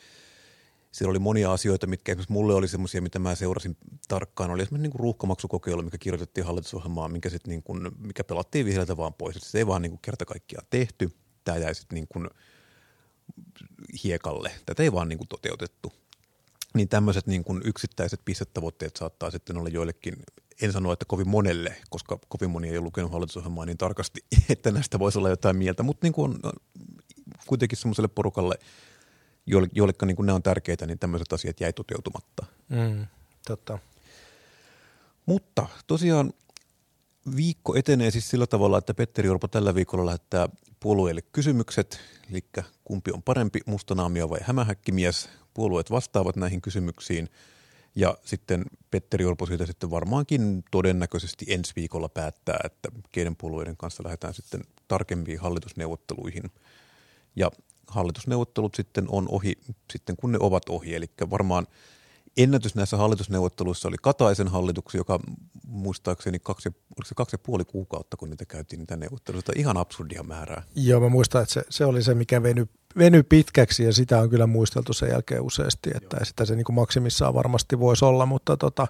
siellä 0.92 1.10
oli 1.10 1.18
monia 1.18 1.52
asioita, 1.52 1.86
mitkä 1.86 2.12
esimerkiksi 2.12 2.32
mulle 2.32 2.54
oli 2.54 2.68
semmoisia, 2.68 3.02
mitä 3.02 3.18
mä 3.18 3.34
seurasin 3.34 3.76
tarkkaan. 4.08 4.50
Oli 4.50 4.62
esimerkiksi 4.62 4.82
niin 4.82 4.90
kuin 4.90 5.00
ruuhkamaksukokeilu, 5.00 5.82
mikä 5.82 5.98
kirjoitettiin 5.98 6.46
hallitusohjelmaan, 6.46 7.12
mikä, 7.12 7.30
sit 7.30 7.46
niin 7.46 7.62
kuin, 7.62 7.90
mikä 7.98 8.24
pelattiin 8.24 8.66
vihreältä 8.66 8.96
vaan 8.96 9.14
pois. 9.14 9.36
Se 9.40 9.58
ei 9.58 9.66
vaan 9.66 9.82
niin 9.82 9.90
kuin 9.90 10.00
kerta 10.02 10.24
kaikkiaan 10.24 10.66
tehty. 10.70 11.10
Tämä 11.44 11.58
jäi 11.58 11.74
sitten 11.74 11.94
niin 11.94 12.08
kuin 12.08 12.30
hiekalle. 14.04 14.52
Tätä 14.66 14.82
ei 14.82 14.92
vaan 14.92 15.08
niin 15.08 15.18
kuin 15.18 15.28
toteutettu. 15.28 15.92
Niin 16.74 16.88
tämmöiset 16.88 17.26
niin 17.26 17.44
kuin 17.44 17.62
yksittäiset 17.64 18.20
pistetavoitteet 18.24 18.96
saattaa 18.96 19.30
sitten 19.30 19.56
olla 19.56 19.68
joillekin, 19.68 20.16
en 20.62 20.72
sano, 20.72 20.92
että 20.92 21.04
kovin 21.04 21.28
monelle, 21.28 21.76
koska 21.90 22.18
kovin 22.28 22.50
moni 22.50 22.68
ei 22.68 22.78
ole 22.78 22.84
lukenut 22.84 23.12
hallitusohjelmaa 23.12 23.66
niin 23.66 23.78
tarkasti, 23.78 24.24
että 24.48 24.70
näistä 24.70 24.98
voisi 24.98 25.18
olla 25.18 25.28
jotain 25.28 25.56
mieltä, 25.56 25.82
mutta 25.82 26.06
niin 26.06 26.12
kuin 26.12 26.38
on 26.42 26.52
kuitenkin 27.46 27.78
semmoiselle 27.78 28.08
porukalle– 28.08 28.58
joille, 29.46 29.94
niin 30.06 30.16
ne 30.26 30.32
on 30.32 30.42
tärkeitä, 30.42 30.86
niin 30.86 30.98
tämmöiset 30.98 31.32
asiat 31.32 31.60
jäi 31.60 31.72
toteutumatta. 31.72 32.46
Mm, 32.68 33.06
totta. 33.46 33.78
Mutta 35.26 35.66
tosiaan 35.86 36.32
viikko 37.36 37.76
etenee 37.76 38.10
siis 38.10 38.30
sillä 38.30 38.46
tavalla, 38.46 38.78
että 38.78 38.94
Petteri 38.94 39.28
Orpo 39.28 39.48
tällä 39.48 39.74
viikolla 39.74 40.06
lähettää 40.06 40.48
puolueille 40.80 41.22
kysymykset, 41.22 42.00
eli 42.30 42.44
kumpi 42.84 43.10
on 43.12 43.22
parempi, 43.22 43.60
mustanaamio 43.66 44.30
vai 44.30 44.40
hämähäkkimies. 44.42 45.28
Puolueet 45.54 45.90
vastaavat 45.90 46.36
näihin 46.36 46.60
kysymyksiin 46.60 47.28
ja 47.94 48.18
sitten 48.24 48.64
Petteri 48.90 49.24
Orpo 49.24 49.46
siitä 49.46 49.66
sitten 49.66 49.90
varmaankin 49.90 50.64
todennäköisesti 50.70 51.44
ensi 51.48 51.72
viikolla 51.76 52.08
päättää, 52.08 52.60
että 52.64 52.88
keiden 53.12 53.36
puolueiden 53.36 53.76
kanssa 53.76 54.04
lähdetään 54.04 54.34
sitten 54.34 54.60
tarkempiin 54.88 55.40
hallitusneuvotteluihin. 55.40 56.50
Ja 57.36 57.50
hallitusneuvottelut 57.86 58.74
sitten 58.74 59.04
on 59.08 59.26
ohi 59.28 59.52
sitten 59.92 60.16
kun 60.16 60.32
ne 60.32 60.38
ovat 60.40 60.68
ohi. 60.68 60.94
Eli 60.94 61.10
varmaan 61.30 61.66
ennätys 62.36 62.74
näissä 62.74 62.96
hallitusneuvotteluissa 62.96 63.88
oli 63.88 63.96
Kataisen 64.02 64.48
hallituksen, 64.48 64.98
joka 64.98 65.20
muistaakseni 65.66 66.38
kaksi, 66.38 66.68
oliko 66.68 67.08
se 67.08 67.14
kaksi 67.14 67.34
ja 67.34 67.38
puoli 67.38 67.64
kuukautta, 67.64 68.16
kun 68.16 68.30
niitä 68.30 68.44
käytiin 68.44 68.78
niitä 68.78 68.96
neuvotteluita. 68.96 69.52
Ihan 69.56 69.76
absurdia 69.76 70.22
määrää. 70.22 70.62
Joo, 70.74 71.00
mä 71.00 71.08
muistan, 71.08 71.42
että 71.42 71.54
se, 71.54 71.64
se 71.70 71.84
oli 71.84 72.02
se, 72.02 72.14
mikä 72.14 72.42
veny, 72.42 72.68
veny 72.98 73.22
pitkäksi 73.22 73.84
ja 73.84 73.92
sitä 73.92 74.18
on 74.18 74.30
kyllä 74.30 74.46
muisteltu 74.46 74.92
sen 74.92 75.08
jälkeen 75.08 75.42
useasti, 75.42 75.90
että 75.94 76.16
Joo. 76.16 76.24
sitä 76.24 76.44
se 76.44 76.56
niin 76.56 76.64
kuin 76.64 76.76
maksimissaan 76.76 77.34
varmasti 77.34 77.78
voisi 77.78 78.04
olla, 78.04 78.26
mutta 78.26 78.56
tota, 78.56 78.86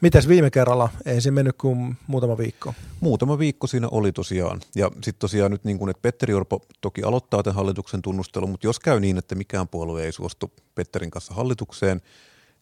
Mitäs 0.00 0.28
viime 0.28 0.50
kerralla? 0.50 0.88
Ei 1.04 1.20
se 1.20 1.30
mennyt 1.30 1.56
kuin 1.58 1.96
muutama 2.06 2.38
viikko. 2.38 2.74
Muutama 3.00 3.38
viikko 3.38 3.66
siinä 3.66 3.88
oli 3.90 4.12
tosiaan. 4.12 4.60
Ja 4.74 4.90
sitten 4.94 5.18
tosiaan 5.18 5.50
nyt 5.50 5.64
niin 5.64 5.78
kuin, 5.78 5.90
että 5.90 6.02
Petteri 6.02 6.34
Orpo 6.34 6.60
toki 6.80 7.02
aloittaa 7.02 7.42
tämän 7.42 7.54
hallituksen 7.56 8.02
tunnustelun, 8.02 8.50
mutta 8.50 8.66
jos 8.66 8.80
käy 8.80 9.00
niin, 9.00 9.18
että 9.18 9.34
mikään 9.34 9.68
puolue 9.68 10.04
ei 10.04 10.12
suostu 10.12 10.52
Petterin 10.74 11.10
kanssa 11.10 11.34
hallitukseen, 11.34 12.00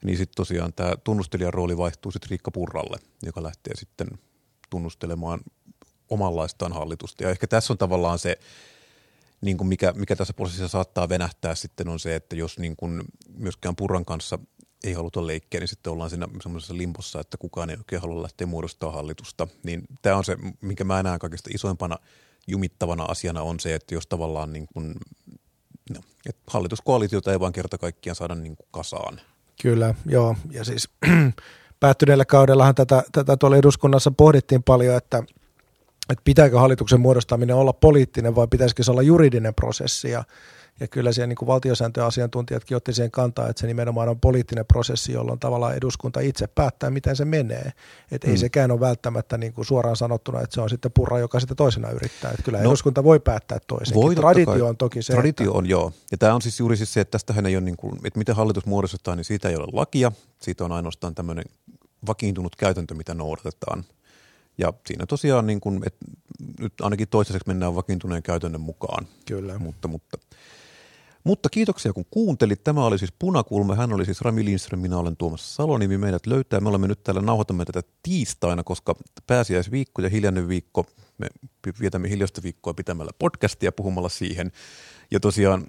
niin 0.05 0.17
sitten 0.17 0.37
tosiaan 0.37 0.73
tämä 0.73 0.97
tunnustelijan 1.05 1.55
rooli 1.55 1.77
vaihtuu 1.77 2.13
sitten 2.13 2.31
Riikka 2.31 2.51
Purralle, 2.51 2.99
joka 3.23 3.43
lähtee 3.43 3.77
sitten 3.77 4.09
tunnustelemaan 4.71 5.41
omanlaistaan 6.11 6.73
hallitusta. 6.73 7.23
Ja 7.23 7.31
ehkä 7.31 7.47
tässä 7.47 7.73
on 7.73 7.79
tavallaan 7.79 8.19
se, 8.19 8.39
niin 9.41 9.57
kuin 9.57 9.69
mikä, 9.69 9.93
mikä 9.93 10.17
tässä 10.17 10.35
prosessissa 10.35 10.69
saattaa 10.69 11.09
venähtää 11.09 11.55
sitten 11.55 11.89
on 11.89 12.01
se, 12.01 12.15
että 12.15 12.37
jos 12.37 12.59
niin 12.59 12.77
kuin 12.77 13.03
myöskään 13.37 13.77
Purran 13.77 14.05
kanssa 14.05 14.39
ei 14.85 14.93
haluta 14.93 15.27
leikkiä, 15.27 15.61
niin 15.61 15.69
sitten 15.69 15.93
ollaan 15.93 16.11
siinä 16.11 16.29
semmoisessa 16.43 16.77
limpossa, 16.77 17.21
että 17.21 17.37
kukaan 17.37 17.71
ei 17.71 17.77
oikein 17.77 18.03
halua 18.03 18.23
lähteä 18.23 18.47
muodostaa 18.47 18.91
hallitusta. 18.91 19.49
Niin 19.63 19.83
tämä 20.03 20.17
on 20.17 20.25
se, 20.25 20.37
minkä 20.61 20.85
mä 20.85 21.03
näen 21.03 21.19
kaikista 21.19 21.51
isoimpana 21.55 21.99
jumittavana 22.47 23.05
asiana 23.05 23.43
on 23.43 23.61
se, 23.61 23.75
että 23.75 23.95
jos 23.95 24.07
tavallaan 24.07 24.53
niin 24.53 24.67
kuin, 24.73 24.95
no, 25.91 26.01
että 26.27 26.43
hallituskoalitiota 26.47 27.33
ei 27.33 27.41
vaan 27.41 27.53
kerta 27.53 27.79
kaikkiaan 27.79 28.17
saada 28.17 28.35
niin 28.35 28.57
kuin 28.57 28.69
kasaan. 28.71 29.21
Kyllä, 29.63 29.95
joo. 30.07 30.37
Ja 30.51 30.65
siis 30.65 30.89
päättyneellä 31.81 32.25
kaudellahan 32.25 32.75
tätä, 32.75 33.03
tätä 33.13 33.37
tuolla 33.37 33.57
eduskunnassa 33.57 34.11
pohdittiin 34.11 34.63
paljon, 34.63 34.97
että, 34.97 35.19
että 36.11 36.23
pitääkö 36.25 36.59
hallituksen 36.61 37.01
muodostaminen 37.01 37.57
olla 37.57 37.73
poliittinen 37.73 38.35
vai 38.35 38.47
pitäisikö 38.51 38.83
se 38.83 38.91
olla 38.91 39.03
juridinen 39.03 39.55
prosessi. 39.55 40.11
Ja 40.11 40.25
ja 40.81 40.89
kyllä 40.89 41.13
siellä 41.13 41.27
niin 41.27 41.47
valtiosääntöasiantuntijatkin 41.47 42.77
otti 42.77 42.93
siihen 42.93 43.11
kantaa, 43.11 43.49
että 43.49 43.61
se 43.61 43.67
nimenomaan 43.67 44.09
on 44.09 44.21
poliittinen 44.21 44.67
prosessi, 44.67 45.13
jolloin 45.13 45.39
tavallaan 45.39 45.75
eduskunta 45.75 46.21
itse 46.21 46.47
päättää, 46.47 46.91
miten 46.91 47.17
se 47.17 47.25
menee. 47.25 47.73
Että 48.11 48.27
mm. 48.27 48.31
ei 48.31 48.39
sekään 48.39 48.71
ole 48.71 48.81
välttämättä 48.81 49.39
niin 49.39 49.53
kuin 49.53 49.65
suoraan 49.65 49.97
sanottuna, 49.97 50.41
että 50.41 50.55
se 50.55 50.61
on 50.61 50.71
sitten 50.71 50.93
purra, 50.93 51.19
joka 51.19 51.41
sitä 51.41 51.55
toisena 51.55 51.91
yrittää. 51.91 52.31
Että 52.31 52.43
kyllä 52.43 52.59
no, 52.59 52.69
eduskunta 52.69 53.05
voi 53.05 53.21
päättää 53.21 53.59
toisenkin. 53.67 54.03
Voi, 54.03 54.15
Traditio 54.15 54.67
on 54.67 54.77
toki 54.77 55.03
se. 55.03 55.13
Traditio 55.13 55.47
että... 55.47 55.59
on, 55.59 55.69
joo. 55.69 55.93
Ja 56.11 56.19
tämä 56.19 56.35
on 56.35 56.43
siis 56.43 56.61
juuri 56.61 56.77
siis 56.77 56.93
se, 56.93 57.01
että 57.01 57.13
tästähän 57.13 57.47
ei 57.47 57.57
ole, 57.57 57.65
niin 57.65 57.77
kuin, 57.77 57.97
että 58.05 58.19
miten 58.19 58.37
hallitus 58.37 58.67
muodostetaan, 58.67 59.17
niin 59.17 59.25
siitä 59.25 59.49
ei 59.49 59.57
ole 59.57 59.69
lakia. 59.73 60.13
Siitä 60.41 60.65
on 60.65 60.73
ainoastaan 60.73 61.15
tämmöinen 61.15 61.45
vakiintunut 62.07 62.57
käytäntö, 62.57 62.95
mitä 62.95 63.15
noudatetaan. 63.15 63.85
Ja 64.59 64.73
siinä 64.87 65.07
tosiaan, 65.07 65.47
niin 65.47 65.61
kuin, 65.61 65.83
että 65.87 66.07
nyt 66.61 66.73
ainakin 66.81 67.09
toistaiseksi 67.09 67.49
mennään 67.49 67.75
vakiintuneen 67.75 68.23
käytännön 68.23 68.61
mukaan. 68.61 69.07
Kyllä. 69.27 69.59
Mutta, 69.59 69.89
mutta 69.89 70.19
mutta 71.25 71.49
kiitoksia 71.49 71.93
kun 71.93 72.05
kuuntelit. 72.11 72.65
Tämä 72.65 72.85
oli 72.85 72.99
siis 72.99 73.13
Punakulma. 73.19 73.75
Hän 73.75 73.93
oli 73.93 74.05
siis 74.05 74.21
Rami 74.21 74.45
Lindström, 74.45 74.81
minä 74.81 74.99
olen 74.99 75.17
Tuomas 75.17 75.57
Salonimi. 75.57 75.99
Meidät 75.99 76.27
löytää. 76.27 76.61
Me 76.61 76.69
olemme 76.69 76.89
nyt 76.89 77.05
täällä 77.05 77.23
nauhoitamme 77.23 77.65
tätä 77.65 77.83
tiistaina, 78.03 78.65
koska 78.65 78.95
pääsiäisviikko 79.27 80.03
ja 80.03 80.09
hiljainen 80.09 80.49
viikko. 80.49 80.87
Me 81.19 81.27
vietämme 81.81 82.11
hiljaista 82.11 82.43
viikkoa 82.43 82.75
pitämällä 82.75 83.11
podcastia 83.19 83.73
puhumalla 83.73 84.09
siihen. 84.09 84.53
Ja 85.11 85.21
tosiaan 85.21 85.67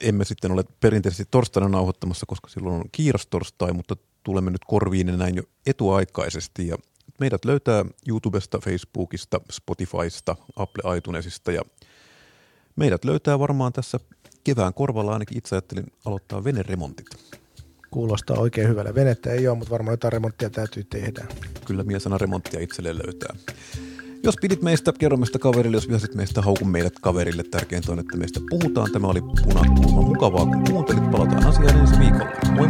emme 0.00 0.24
sitten 0.24 0.52
ole 0.52 0.64
perinteisesti 0.80 1.24
torstaina 1.30 1.68
nauhoittamassa, 1.68 2.26
koska 2.26 2.48
silloin 2.48 2.74
on 2.74 2.84
kiirastorstai, 2.92 3.72
mutta 3.72 3.96
tulemme 4.22 4.50
nyt 4.50 4.64
korviin 4.66 5.18
näin 5.18 5.36
jo 5.36 5.42
etuaikaisesti. 5.66 6.66
Ja 6.66 6.76
meidät 7.20 7.44
löytää 7.44 7.84
YouTubesta, 8.08 8.58
Facebookista, 8.58 9.40
Spotifysta, 9.52 10.36
Apple 10.56 10.96
iTunesista 10.96 11.52
ja 11.52 11.62
meidät 12.76 13.04
löytää 13.04 13.38
varmaan 13.38 13.72
tässä 13.72 14.00
kevään 14.44 14.74
korvalla 14.74 15.12
ainakin 15.12 15.38
itse 15.38 15.56
ajattelin 15.56 15.86
aloittaa 16.04 16.44
veneremontit. 16.44 17.06
Kuulostaa 17.90 18.36
oikein 18.36 18.68
hyvälle. 18.68 18.94
Venettä 18.94 19.32
ei 19.32 19.48
ole, 19.48 19.58
mutta 19.58 19.70
varmaan 19.70 19.92
jotain 19.92 20.12
remonttia 20.12 20.50
täytyy 20.50 20.84
tehdä. 20.84 21.24
Kyllä 21.66 21.82
mies 21.82 22.02
sana 22.02 22.18
remonttia 22.18 22.60
itselleen 22.60 22.98
löytää. 23.06 23.36
Jos 24.22 24.34
pidit 24.40 24.62
meistä, 24.62 24.92
kerro 24.98 25.16
meistä 25.16 25.38
kaverille. 25.38 25.76
Jos 25.76 25.88
vihasit 25.88 26.14
meistä, 26.14 26.42
haukun 26.42 26.68
meidät 26.68 26.92
kaverille. 27.00 27.42
Tärkeintä 27.42 27.92
on, 27.92 27.98
että 27.98 28.16
meistä 28.16 28.40
puhutaan. 28.50 28.92
Tämä 28.92 29.06
oli 29.06 29.20
Punakulma. 29.20 30.02
Mukavaa, 30.02 30.46
kun 30.46 30.64
kuuntelit. 30.70 31.10
Palataan 31.10 31.46
asiaan 31.46 31.78
ensi 31.78 31.98
viikolla. 31.98 32.30
Moi 32.54 32.68